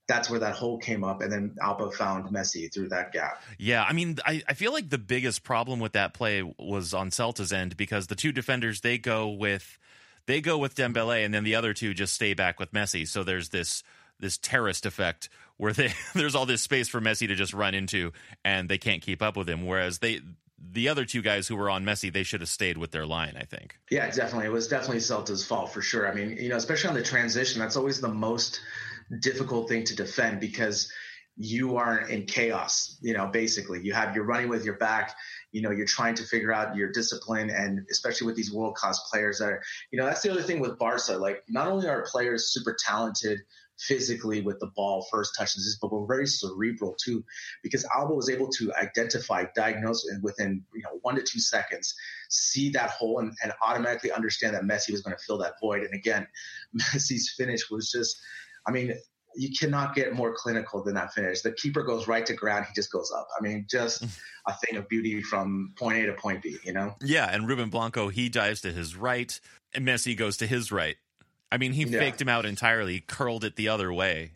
[0.08, 3.42] that's where that hole came up, and then Alba found Messi through that gap.
[3.58, 7.10] Yeah, I mean, I, I feel like the biggest problem with that play was on
[7.10, 9.78] Celta's end because the two defenders they go with
[10.24, 13.06] they go with Dembele, and then the other two just stay back with Messi.
[13.06, 13.82] So there's this
[14.20, 18.12] this terrorist effect where they there's all this space for Messi to just run into
[18.44, 19.66] and they can't keep up with him.
[19.66, 20.20] Whereas they
[20.72, 23.36] the other two guys who were on Messi, they should have stayed with their line,
[23.38, 23.78] I think.
[23.90, 24.46] Yeah, definitely.
[24.46, 26.10] It was definitely Celta's fault for sure.
[26.10, 28.60] I mean, you know, especially on the transition, that's always the most
[29.20, 30.92] difficult thing to defend because
[31.36, 33.80] you are in chaos, you know, basically.
[33.82, 35.14] You have you're running with your back,
[35.52, 38.98] you know, you're trying to figure out your discipline and especially with these world class
[39.10, 41.12] players that are, you know, that's the other thing with Barca.
[41.12, 43.38] Like not only are players super talented
[43.78, 47.24] physically with the ball first touches, this, but we're very cerebral too,
[47.62, 51.94] because Alba was able to identify, diagnose, and within you know one to two seconds,
[52.28, 55.82] see that hole and, and automatically understand that Messi was going to fill that void.
[55.82, 56.26] And again,
[56.76, 58.20] Messi's finish was just,
[58.66, 58.94] I mean,
[59.36, 61.42] you cannot get more clinical than that finish.
[61.42, 63.28] The keeper goes right to ground, he just goes up.
[63.38, 64.18] I mean, just mm.
[64.46, 66.96] a thing of beauty from point A to point B, you know?
[67.02, 69.38] Yeah, and Ruben Blanco, he dives to his right,
[69.72, 70.96] and Messi goes to his right.
[71.50, 71.98] I mean, he yeah.
[71.98, 74.32] faked him out entirely, curled it the other way.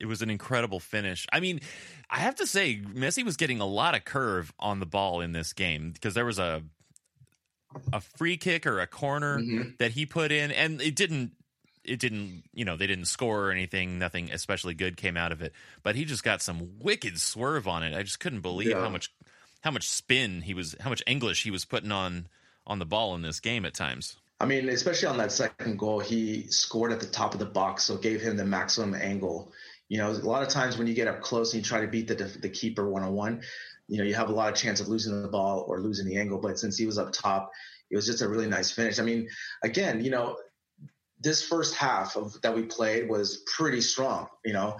[0.00, 1.26] It was an incredible finish.
[1.32, 1.60] I mean,
[2.08, 5.32] I have to say, Messi was getting a lot of curve on the ball in
[5.32, 6.62] this game because there was a
[7.92, 9.70] a free kick or a corner mm-hmm.
[9.78, 11.32] that he put in, and it didn't.
[11.84, 13.98] It didn't, you know, they didn't score or anything.
[13.98, 15.54] Nothing especially good came out of it.
[15.82, 17.96] But he just got some wicked swerve on it.
[17.96, 18.80] I just couldn't believe yeah.
[18.82, 19.10] how much,
[19.62, 22.26] how much spin he was, how much English he was putting on
[22.66, 24.16] on the ball in this game at times.
[24.40, 27.84] I mean, especially on that second goal, he scored at the top of the box,
[27.84, 29.52] so gave him the maximum angle.
[29.88, 31.88] You know, a lot of times when you get up close and you try to
[31.88, 33.42] beat the the keeper one on one,
[33.88, 36.18] you know, you have a lot of chance of losing the ball or losing the
[36.18, 36.38] angle.
[36.38, 37.50] But since he was up top,
[37.90, 39.00] it was just a really nice finish.
[39.00, 39.28] I mean,
[39.64, 40.36] again, you know,
[41.20, 44.28] this first half of that we played was pretty strong.
[44.44, 44.76] You know,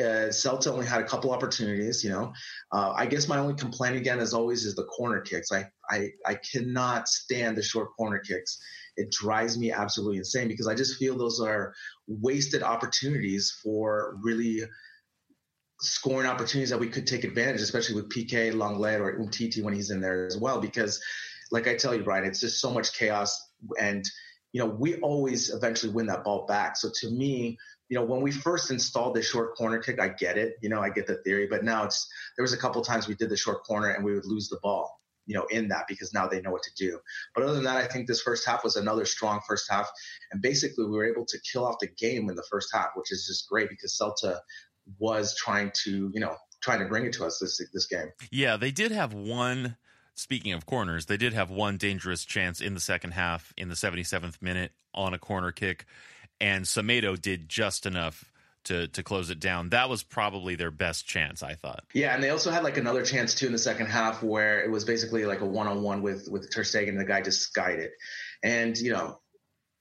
[0.00, 2.02] uh, Celta only had a couple opportunities.
[2.02, 2.32] You know,
[2.72, 5.52] uh, I guess my only complaint again, as always, is the corner kicks.
[5.52, 8.58] I I I cannot stand the short corner kicks
[8.96, 11.74] it drives me absolutely insane because I just feel those are
[12.06, 14.62] wasted opportunities for really
[15.80, 19.90] scoring opportunities that we could take advantage, especially with Piqué, Lenglet, or Umtiti when he's
[19.90, 20.60] in there as well.
[20.60, 21.00] Because,
[21.50, 24.04] like I tell you, Brian, it's just so much chaos, and
[24.52, 26.76] you know we always eventually win that ball back.
[26.76, 30.38] So to me, you know, when we first installed the short corner kick, I get
[30.38, 33.06] it, you know, I get the theory, but now it's there was a couple times
[33.06, 35.86] we did the short corner and we would lose the ball you know, in that
[35.88, 36.98] because now they know what to do.
[37.34, 39.90] But other than that, I think this first half was another strong first half.
[40.32, 43.12] And basically, we were able to kill off the game in the first half, which
[43.12, 44.38] is just great because Celta
[44.98, 48.10] was trying to, you know, trying to bring it to us this this game.
[48.30, 49.76] Yeah, they did have one.
[50.18, 53.74] Speaking of corners, they did have one dangerous chance in the second half in the
[53.74, 55.84] 77th minute on a corner kick,
[56.40, 58.32] and Semedo did just enough
[58.66, 59.70] to to close it down.
[59.70, 61.84] That was probably their best chance, I thought.
[61.94, 64.70] Yeah, and they also had like another chance too in the second half where it
[64.70, 67.40] was basically like a one on one with with Ter Stegen, and the guy just
[67.42, 67.92] skied it.
[68.42, 69.20] And you know,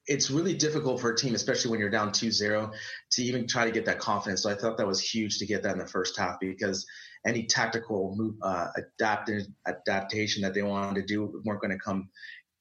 [0.07, 2.71] it's really difficult for a team, especially when you're down 2-0,
[3.11, 4.43] to even try to get that confidence.
[4.43, 6.85] So I thought that was huge to get that in the first half because
[7.25, 9.31] any tactical move, uh, adapt,
[9.65, 12.09] adaptation that they wanted to do weren't going to come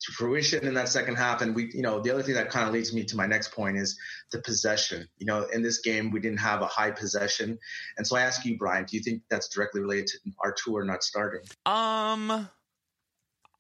[0.05, 1.41] to fruition in that second half.
[1.41, 3.53] And we, you know, the other thing that kind of leads me to my next
[3.53, 3.99] point is
[4.33, 5.09] the possession.
[5.19, 7.59] You know, in this game, we didn't have a high possession.
[7.97, 11.03] And so I ask you, Brian, do you think that's directly related to Artur not
[11.03, 11.41] starting?
[11.65, 12.49] Um,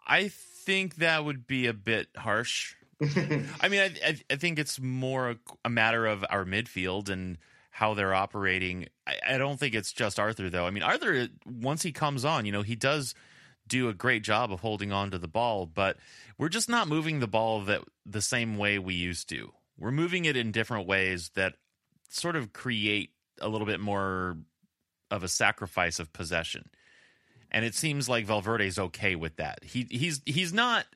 [0.06, 2.74] I think that would be a bit harsh.
[3.00, 7.38] I mean, I, I, think it's more a, a, matter of our midfield and
[7.70, 8.86] how they're operating.
[9.06, 10.66] I, I don't think it's just Arthur, though.
[10.66, 13.14] I mean, Artur, once he comes on, you know, he does
[13.66, 15.96] do a great job of holding on to the ball, but
[16.38, 19.52] we're just not moving the ball that the same way we used to.
[19.78, 21.54] We're moving it in different ways that
[22.08, 23.10] sort of create
[23.40, 24.36] a little bit more
[25.10, 26.68] of a sacrifice of possession.
[27.50, 29.62] And it seems like Valverde's okay with that.
[29.64, 30.86] He he's he's not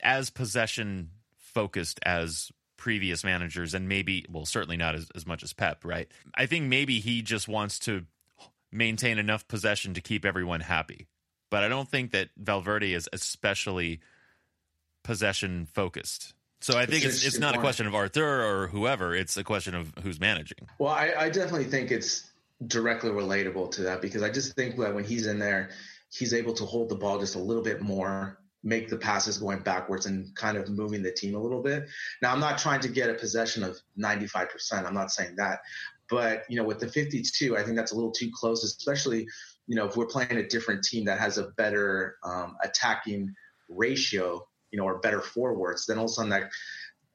[0.00, 5.52] as possession focused as previous managers and maybe well certainly not as, as much as
[5.52, 6.08] Pep, right?
[6.34, 8.04] I think maybe he just wants to
[8.72, 11.06] maintain enough possession to keep everyone happy
[11.54, 14.00] but I don't think that Valverde is especially
[15.04, 16.34] possession focused.
[16.60, 19.14] So I think it's, it's, not a question of Arthur or whoever.
[19.14, 20.66] It's a question of who's managing.
[20.80, 22.28] Well, I, I definitely think it's
[22.66, 25.70] directly relatable to that because I just think that when he's in there,
[26.10, 29.60] he's able to hold the ball just a little bit more, make the passes going
[29.60, 31.86] backwards, and kind of moving the team a little bit.
[32.20, 34.84] Now, I'm not trying to get a possession of 95%.
[34.84, 35.60] I'm not saying that.
[36.10, 39.26] But, you know, with the 52, I think that's a little too close, especially–
[39.66, 43.34] you know, if we're playing a different team that has a better um, attacking
[43.68, 46.50] ratio, you know, or better forwards, then all of a sudden that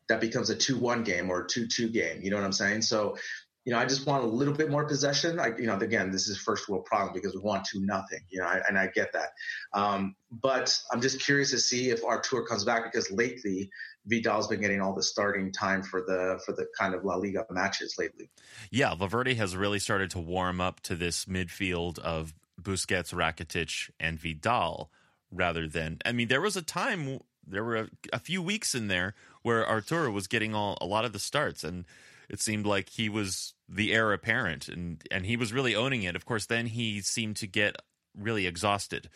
[0.07, 2.21] that becomes a two-one game or a two-two game.
[2.23, 2.81] You know what I'm saying?
[2.81, 3.15] So,
[3.63, 5.39] you know, I just want a little bit more possession.
[5.39, 8.21] I, you know, again, this is first world problem because we want to nothing.
[8.29, 9.29] You know, I, and I get that.
[9.71, 13.69] Um, but I'm just curious to see if Artur comes back because lately
[14.09, 17.45] Vidal's been getting all the starting time for the for the kind of La Liga
[17.49, 18.29] matches lately.
[18.71, 24.19] Yeah, Valverde has really started to warm up to this midfield of Busquets, Rakitic, and
[24.19, 24.91] Vidal
[25.31, 28.87] rather than I mean there was a time there were a, a few weeks in
[28.87, 31.85] there where Arturo was getting all a lot of the starts and
[32.29, 36.15] it seemed like he was the heir apparent and and he was really owning it.
[36.15, 37.75] Of course, then he seemed to get
[38.17, 39.09] really exhausted.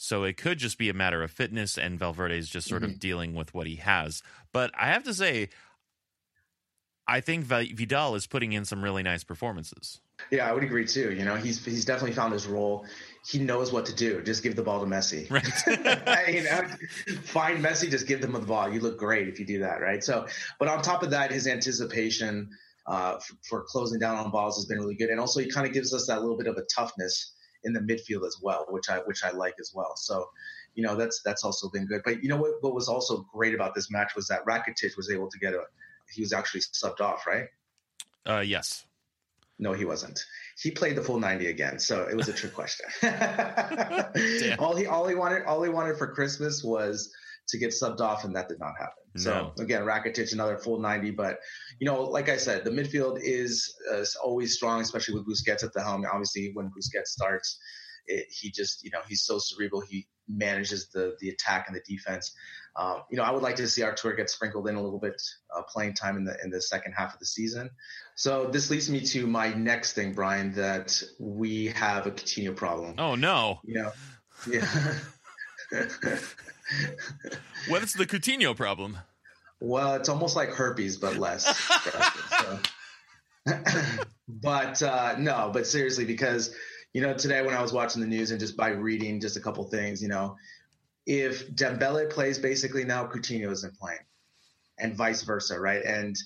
[0.00, 2.92] So it could just be a matter of fitness, and Valverde is just sort mm-hmm.
[2.92, 4.22] of dealing with what he has.
[4.52, 5.48] But I have to say,
[7.08, 10.00] I think Vidal is putting in some really nice performances.
[10.30, 11.12] Yeah, I would agree too.
[11.12, 12.86] You know, he's he's definitely found his role.
[13.28, 14.22] He knows what to do.
[14.22, 15.28] Just give the ball to Messi.
[15.30, 16.28] Right.
[16.28, 17.90] you know, find Messi.
[17.90, 18.72] Just give them the ball.
[18.72, 20.02] You look great if you do that, right?
[20.04, 20.28] So,
[20.60, 22.50] but on top of that, his anticipation
[22.86, 25.66] uh, for, for closing down on balls has been really good, and also he kind
[25.66, 27.32] of gives us that little bit of a toughness
[27.64, 29.96] in the midfield as well, which I which I like as well.
[29.96, 30.28] So,
[30.74, 32.02] you know, that's that's also been good.
[32.04, 35.10] But you know what what was also great about this match was that Rakitic was
[35.10, 35.62] able to get a
[36.10, 37.46] he was actually subbed off, right?
[38.26, 38.84] Uh, yes.
[39.58, 40.24] No, he wasn't.
[40.62, 42.86] He played the full 90 again, so it was a trick question.
[44.58, 47.12] all he all he wanted all he wanted for Christmas was
[47.48, 49.02] to get subbed off, and that did not happen.
[49.14, 49.52] No.
[49.56, 51.38] So again, Rakitic another full 90, but
[51.80, 55.72] you know, like I said, the midfield is uh, always strong, especially with Busquets at
[55.72, 56.04] the helm.
[56.10, 57.58] Obviously, when Busquets starts,
[58.06, 59.80] it, he just you know he's so cerebral.
[59.80, 62.34] He manages the the attack and the defense.
[62.76, 65.20] Um, you know, I would like to see Artur get sprinkled in a little bit
[65.54, 67.70] uh, playing time in the in the second half of the season.
[68.14, 72.94] So this leads me to my next thing, Brian, that we have a Coutinho problem.
[72.98, 73.60] Oh no!
[73.64, 73.92] You know,
[74.50, 74.66] yeah.
[77.68, 78.98] What's the Coutinho problem?
[79.60, 81.44] Well, it's almost like herpes, but less.
[84.28, 86.54] but uh, no, but seriously, because
[86.92, 89.40] you know, today when I was watching the news and just by reading just a
[89.40, 90.36] couple things, you know,
[91.06, 94.00] if Dembele plays basically now, Coutinho isn't playing,
[94.78, 95.82] and vice versa, right?
[95.84, 96.16] And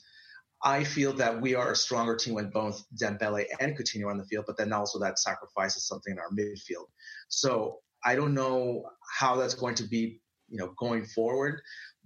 [0.65, 4.19] I feel that we are a stronger team when both Dembele and Coutinho are on
[4.19, 6.87] the field, but then also that sacrifices something in our midfield.
[7.29, 8.85] So I don't know
[9.19, 10.21] how that's going to be,
[10.53, 11.63] you know, going forward.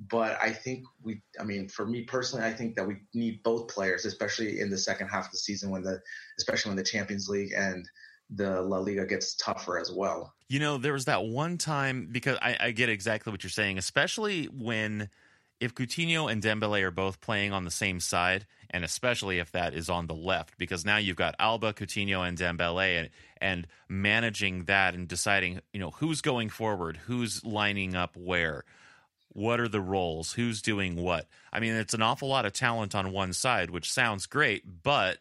[0.09, 3.69] But I think we, I mean, for me personally, I think that we need both
[3.69, 6.01] players, especially in the second half of the season when the,
[6.39, 7.87] especially when the Champions League and
[8.31, 10.33] the La Liga gets tougher as well.
[10.49, 13.79] You know, there was that one time because I, I get exactly what you're saying,
[13.79, 15.09] especially when
[15.61, 19.75] if Coutinho and Dembele are both playing on the same side, and especially if that
[19.75, 24.65] is on the left, because now you've got Alba, Coutinho, and Dembele, and, and managing
[24.65, 28.65] that and deciding, you know, who's going forward, who's lining up where,
[29.29, 31.27] what are the roles, who's doing what.
[31.53, 35.19] I mean, it's an awful lot of talent on one side, which sounds great, but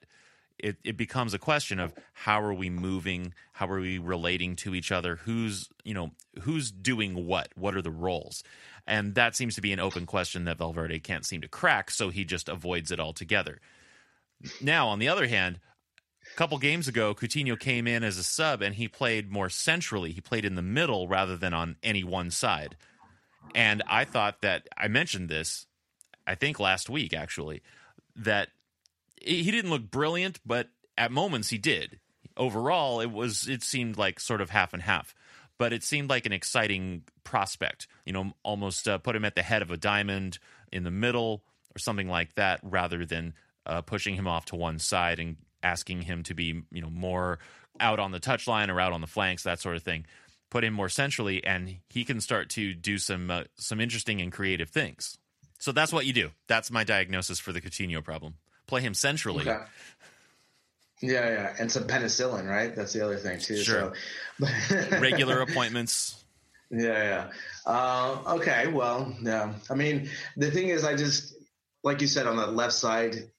[0.57, 4.73] it, it becomes a question of how are we moving how are we relating to
[4.73, 6.11] each other who's you know
[6.41, 8.43] who's doing what what are the roles
[8.88, 12.09] and that seems to be an open question that valverde can't seem to crack so
[12.09, 13.59] he just avoids it altogether.
[14.61, 15.59] Now on the other hand
[16.33, 20.11] a couple games ago coutinho came in as a sub and he played more centrally.
[20.11, 22.75] He played in the middle rather than on any one side.
[23.53, 25.67] And i thought that i mentioned this
[26.27, 27.61] i think last week actually
[28.15, 28.49] that
[29.25, 31.99] he didn't look brilliant, but at moments he did.
[32.38, 35.15] Overall, it was it seemed like sort of half and half,
[35.57, 37.87] but it seemed like an exciting prospect.
[38.05, 40.39] You know, almost uh, put him at the head of a diamond
[40.71, 41.43] in the middle
[41.75, 43.33] or something like that, rather than
[43.65, 47.39] uh, pushing him off to one side and asking him to be you know more
[47.79, 50.05] out on the touchline or out on the flanks, that sort of thing.
[50.49, 54.31] Put him more centrally, and he can start to do some uh, some interesting and
[54.31, 55.17] creative things.
[55.57, 56.31] So that's what you do.
[56.47, 58.35] That's my diagnosis for the Coutinho problem
[58.67, 59.47] play him centrally.
[59.47, 59.63] Okay.
[61.01, 62.75] Yeah, yeah, and some penicillin, right?
[62.75, 63.57] That's the other thing too.
[63.57, 63.93] Sure.
[64.39, 64.47] So.
[64.99, 66.23] Regular appointments.
[66.71, 67.31] Yeah, yeah.
[67.65, 69.53] Uh, okay, well, yeah.
[69.69, 71.35] I mean, the thing is, I just
[71.83, 73.29] like you said on the left side.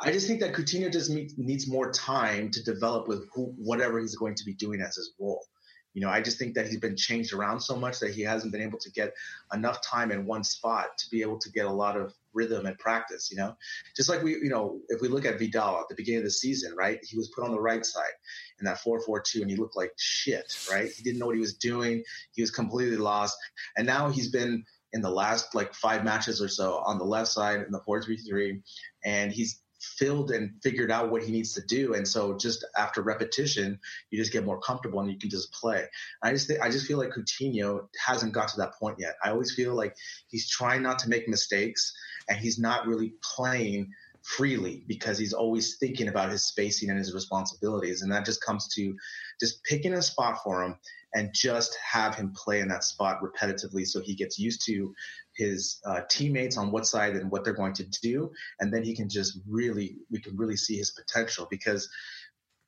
[0.00, 4.14] I just think that Coutinho just needs more time to develop with who, whatever he's
[4.14, 5.44] going to be doing as his role.
[5.92, 8.52] You know, I just think that he's been changed around so much that he hasn't
[8.52, 9.12] been able to get
[9.52, 12.78] enough time in one spot to be able to get a lot of rhythm and
[12.78, 13.56] practice, you know?
[13.96, 16.30] Just like we, you know, if we look at Vidal at the beginning of the
[16.30, 16.98] season, right?
[17.02, 18.14] He was put on the right side
[18.60, 20.90] in that 4-4-2 and he looked like shit, right?
[20.90, 22.02] He didn't know what he was doing.
[22.32, 23.36] He was completely lost.
[23.76, 27.28] And now he's been in the last like five matches or so on the left
[27.28, 28.62] side in the 4-3-3
[29.04, 31.94] and he's filled and figured out what he needs to do.
[31.94, 33.78] And so just after repetition,
[34.10, 35.84] you just get more comfortable and you can just play.
[36.22, 39.14] I just think, I just feel like Coutinho hasn't got to that point yet.
[39.22, 39.94] I always feel like
[40.28, 41.92] he's trying not to make mistakes
[42.28, 47.14] and he's not really playing freely because he's always thinking about his spacing and his
[47.14, 48.02] responsibilities.
[48.02, 48.94] And that just comes to
[49.40, 50.76] just picking a spot for him
[51.14, 54.94] and just have him play in that spot repetitively so he gets used to
[55.34, 58.30] his uh, teammates on what side and what they're going to do.
[58.60, 61.88] And then he can just really, we can really see his potential because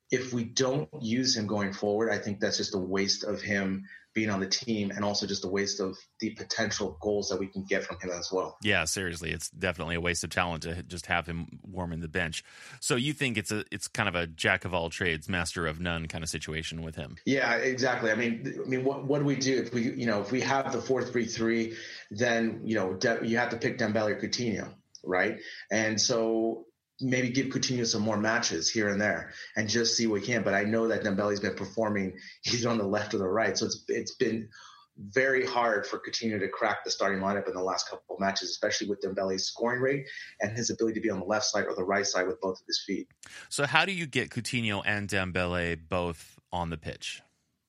[0.09, 3.83] if we don't use him going forward, I think that's just a waste of him
[4.13, 7.47] being on the team and also just a waste of the potential goals that we
[7.47, 8.57] can get from him as well.
[8.61, 12.43] Yeah, seriously, it's definitely a waste of talent to just have him warming the bench.
[12.79, 15.79] So you think it's a it's kind of a jack of all trades, master of
[15.79, 17.15] none kind of situation with him?
[17.25, 18.11] Yeah, exactly.
[18.11, 20.41] I mean, I mean, what what do we do if we you know if we
[20.41, 21.75] have the four three three,
[22.09, 25.39] then you know you have to pick Dembele or Coutinho, right?
[25.71, 26.65] And so
[27.01, 30.43] maybe give Coutinho some more matches here and there and just see what he can.
[30.43, 33.65] But I know that Dembele's been performing either on the left or the right, so
[33.65, 34.49] it's it's been
[34.97, 38.49] very hard for Coutinho to crack the starting lineup in the last couple of matches,
[38.49, 40.05] especially with Dembele's scoring rate
[40.41, 42.59] and his ability to be on the left side or the right side with both
[42.59, 43.07] of his feet.
[43.49, 47.21] So, how do you get Coutinho and Dembele both on the pitch?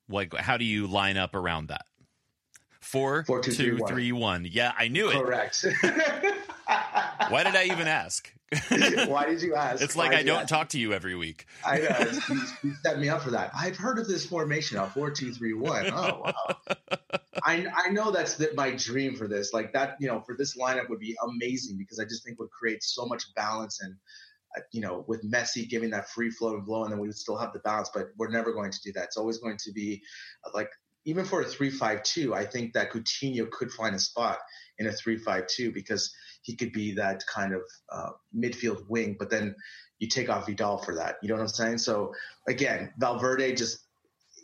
[0.08, 1.86] Like, how do you line up around that?
[2.80, 3.92] Four, Four two, two three, one.
[3.92, 4.48] three, one.
[4.50, 5.14] Yeah, I knew it.
[5.14, 5.64] Correct.
[7.32, 8.32] Why did I even ask?
[8.68, 9.82] Why did you ask?
[9.82, 11.46] It's like Why I don't talk to you every week.
[11.64, 12.10] I know.
[12.62, 13.50] You, set me up for that.
[13.56, 15.90] I've heard of this formation of four two three one.
[15.92, 16.56] Oh wow.
[17.44, 19.52] I I know that's the, my dream for this.
[19.52, 22.50] Like that, you know, for this lineup would be amazing because I just think would
[22.50, 23.96] create so much balance and.
[24.54, 27.16] Uh, you know, with Messi giving that free flow and blow, and then we would
[27.16, 29.04] still have the balance, but we're never going to do that.
[29.04, 30.02] It's always going to be
[30.44, 30.68] uh, like
[31.04, 34.38] even for a three-five-two, I think that Coutinho could find a spot
[34.78, 39.54] in a three-five-two because he could be that kind of uh, midfield wing, but then
[39.98, 41.16] you take off Vidal for that.
[41.22, 41.78] You know what I'm saying?
[41.78, 42.12] So
[42.48, 43.78] again, Valverde just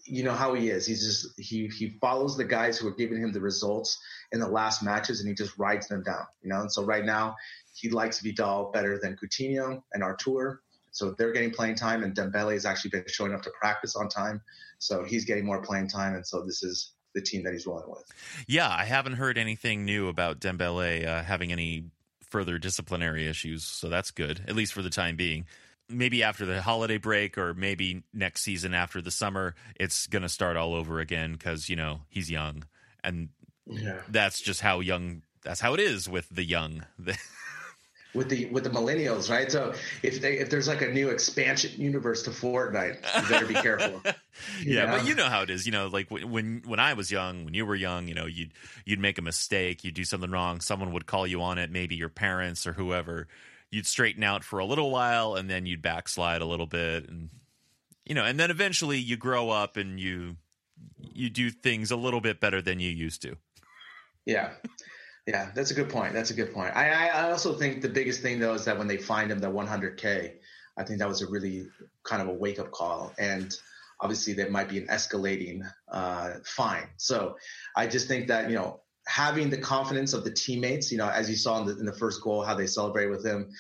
[0.05, 0.87] you know how he is.
[0.87, 3.99] He's just he he follows the guys who are giving him the results
[4.33, 6.25] in the last matches, and he just rides them down.
[6.43, 7.37] You know, and so right now
[7.75, 10.63] he likes Vidal better than Coutinho and Artur.
[10.91, 14.09] So they're getting playing time, and Dembele has actually been showing up to practice on
[14.09, 14.41] time.
[14.79, 17.89] So he's getting more playing time, and so this is the team that he's rolling
[17.89, 18.05] with.
[18.47, 21.85] Yeah, I haven't heard anything new about Dembele uh, having any
[22.23, 25.47] further disciplinary issues, so that's good, at least for the time being.
[25.89, 30.29] Maybe after the holiday break, or maybe next season after the summer, it's going to
[30.29, 32.65] start all over again because you know he's young,
[33.03, 33.31] and
[33.67, 34.01] yeah.
[34.09, 35.23] that's just how young.
[35.45, 36.85] That's how it is with the young.
[38.15, 39.51] with the with the millennials, right?
[39.51, 43.55] So if they if there's like a new expansion universe to Fortnite, you better be
[43.55, 44.03] careful.
[44.65, 44.99] yeah, know?
[44.99, 45.67] but you know how it is.
[45.67, 48.53] You know, like when when I was young, when you were young, you know, you'd
[48.85, 51.97] you'd make a mistake, you'd do something wrong, someone would call you on it, maybe
[51.97, 53.29] your parents or whoever.
[53.71, 57.29] You'd straighten out for a little while, and then you'd backslide a little bit, and
[58.07, 60.37] you know, and then eventually you grow up and you
[61.13, 63.37] you do things a little bit better than you used to.
[64.25, 64.51] Yeah.
[65.29, 66.15] Yeah, that's a good point.
[66.15, 66.75] That's a good point.
[66.75, 69.49] I, I also think the biggest thing though is that when they fined him the
[69.49, 70.33] 100k,
[70.79, 71.67] I think that was a really
[72.03, 73.13] kind of a wake up call.
[73.19, 73.55] And
[74.01, 75.61] obviously, there might be an escalating
[75.93, 76.89] uh, fine.
[76.97, 77.37] So
[77.77, 81.29] I just think that, you know, having the confidence of the teammates, you know, as
[81.29, 83.51] you saw in the, in the first goal, how they celebrate with him,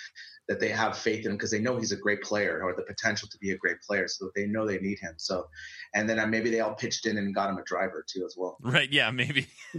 [0.49, 2.83] that they have faith in him because they know he's a great player or the
[2.83, 4.09] potential to be a great player.
[4.09, 5.13] So they know they need him.
[5.19, 5.49] So,
[5.95, 8.37] and then uh, maybe they all pitched in and got him a driver too as
[8.39, 8.57] well.
[8.63, 8.91] Right.
[8.91, 9.11] Yeah.
[9.11, 9.49] Maybe.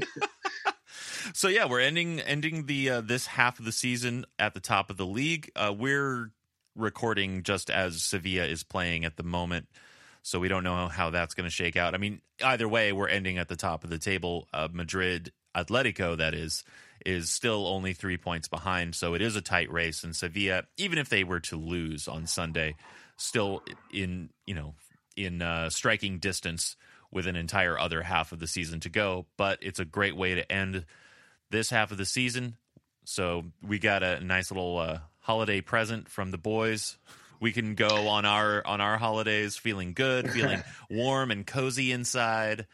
[1.33, 4.89] so yeah, we're ending ending the uh, this half of the season at the top
[4.89, 5.51] of the league.
[5.55, 6.31] Uh, we're
[6.75, 9.67] recording just as Sevilla is playing at the moment,
[10.21, 11.93] so we don't know how that's going to shake out.
[11.93, 14.47] I mean, either way, we're ending at the top of the table.
[14.53, 16.63] Uh, Madrid, Atletico, that is,
[17.05, 20.03] is still only three points behind, so it is a tight race.
[20.03, 22.75] And Sevilla, even if they were to lose on Sunday,
[23.17, 23.61] still
[23.91, 24.73] in you know
[25.15, 26.75] in uh, striking distance
[27.11, 29.25] with an entire other half of the season to go.
[29.37, 30.85] But it's a great way to end
[31.49, 32.55] this half of the season.
[33.03, 36.97] So we got a nice little uh, holiday present from the boys.
[37.39, 42.67] We can go on our on our holidays feeling good, feeling warm and cozy inside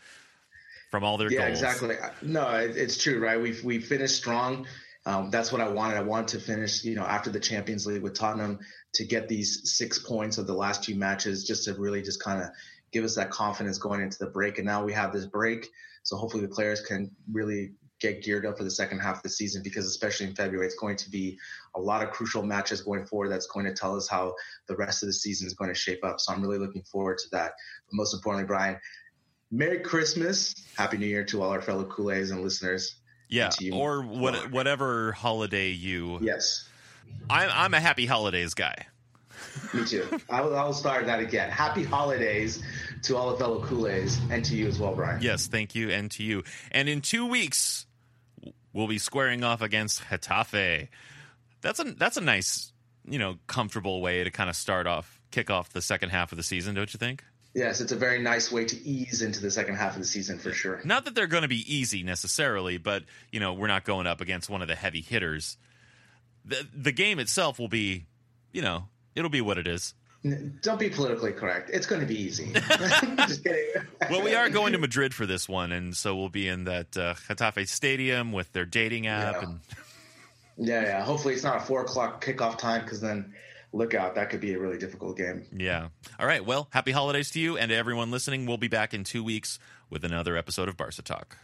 [0.91, 1.39] from all their goals.
[1.39, 1.61] yeah, goals.
[1.61, 1.95] exactly.
[2.21, 3.39] No, it, it's true, right?
[3.39, 4.67] We we finished strong.
[5.05, 5.97] Um, that's what I wanted.
[5.97, 8.59] I wanted to finish, you know, after the Champions League with Tottenham
[8.95, 12.41] to get these six points of the last two matches, just to really just kind
[12.41, 12.49] of
[12.91, 14.57] give us that confidence going into the break.
[14.57, 15.69] And now we have this break,
[16.01, 19.29] so hopefully the players can really get geared up for the second half of the
[19.29, 21.37] season because especially in February, it's going to be
[21.75, 23.29] a lot of crucial matches going forward.
[23.29, 24.35] That's going to tell us how
[24.67, 26.19] the rest of the season is going to shape up.
[26.19, 27.53] So I'm really looking forward to that.
[27.87, 28.77] But most importantly, Brian,
[29.51, 32.97] Merry Christmas, Happy New Year to all our fellow culés and listeners.
[33.29, 36.19] Yeah, And or what, whatever holiday you.
[36.21, 36.67] Yes,
[37.29, 38.75] I'm I'm a happy holidays guy.
[39.73, 40.05] me too.
[40.29, 41.49] I will, I will start that again.
[41.49, 42.61] Happy holidays
[43.03, 45.21] to all the fellow culés and to you as well, Brian.
[45.21, 46.43] Yes, thank you, and to you.
[46.71, 47.84] And in two weeks,
[48.75, 50.89] we'll be squaring off against Getafe.
[51.61, 52.71] That's a that's a nice,
[53.09, 56.37] you know, comfortable way to kind of start off, kick off the second half of
[56.37, 57.23] the season, don't you think?
[57.55, 60.37] Yes, it's a very nice way to ease into the second half of the season
[60.37, 60.81] for sure.
[60.83, 64.21] Not that they're going to be easy necessarily, but you know, we're not going up
[64.21, 65.57] against one of the heavy hitters.
[66.43, 68.05] The the game itself will be,
[68.51, 69.95] you know, it'll be what it is.
[70.61, 71.69] Don't be politically correct.
[71.71, 72.51] It's going to be easy.
[73.27, 73.65] Just kidding.
[74.09, 76.97] Well, we are going to Madrid for this one, and so we'll be in that
[76.97, 79.41] uh, Getafe stadium with their dating app, Yeah.
[79.47, 79.59] and
[80.57, 81.03] Yeah, yeah.
[81.03, 83.33] Hopefully it's not a four o'clock kickoff time because then
[83.73, 85.43] look out, that could be a really difficult game.
[85.51, 85.89] Yeah.
[86.17, 86.43] All right.
[86.45, 88.45] Well, happy holidays to you and to everyone listening.
[88.45, 89.59] We'll be back in two weeks
[89.89, 91.37] with another episode of Barca Talk.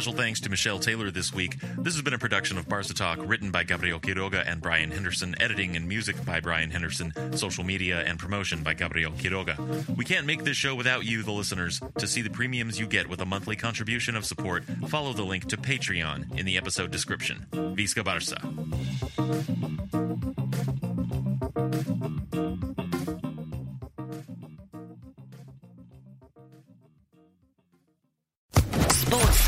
[0.00, 1.60] Special thanks to Michelle Taylor this week.
[1.76, 5.34] This has been a production of Barca Talk, written by Gabriel Quiroga and Brian Henderson,
[5.38, 9.58] editing and music by Brian Henderson, social media and promotion by Gabriel Quiroga.
[9.98, 11.82] We can't make this show without you, the listeners.
[11.98, 15.48] To see the premiums you get with a monthly contribution of support, follow the link
[15.48, 17.44] to Patreon in the episode description.
[17.52, 18.40] Visca Barca.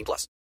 [0.00, 0.40] 18 plus.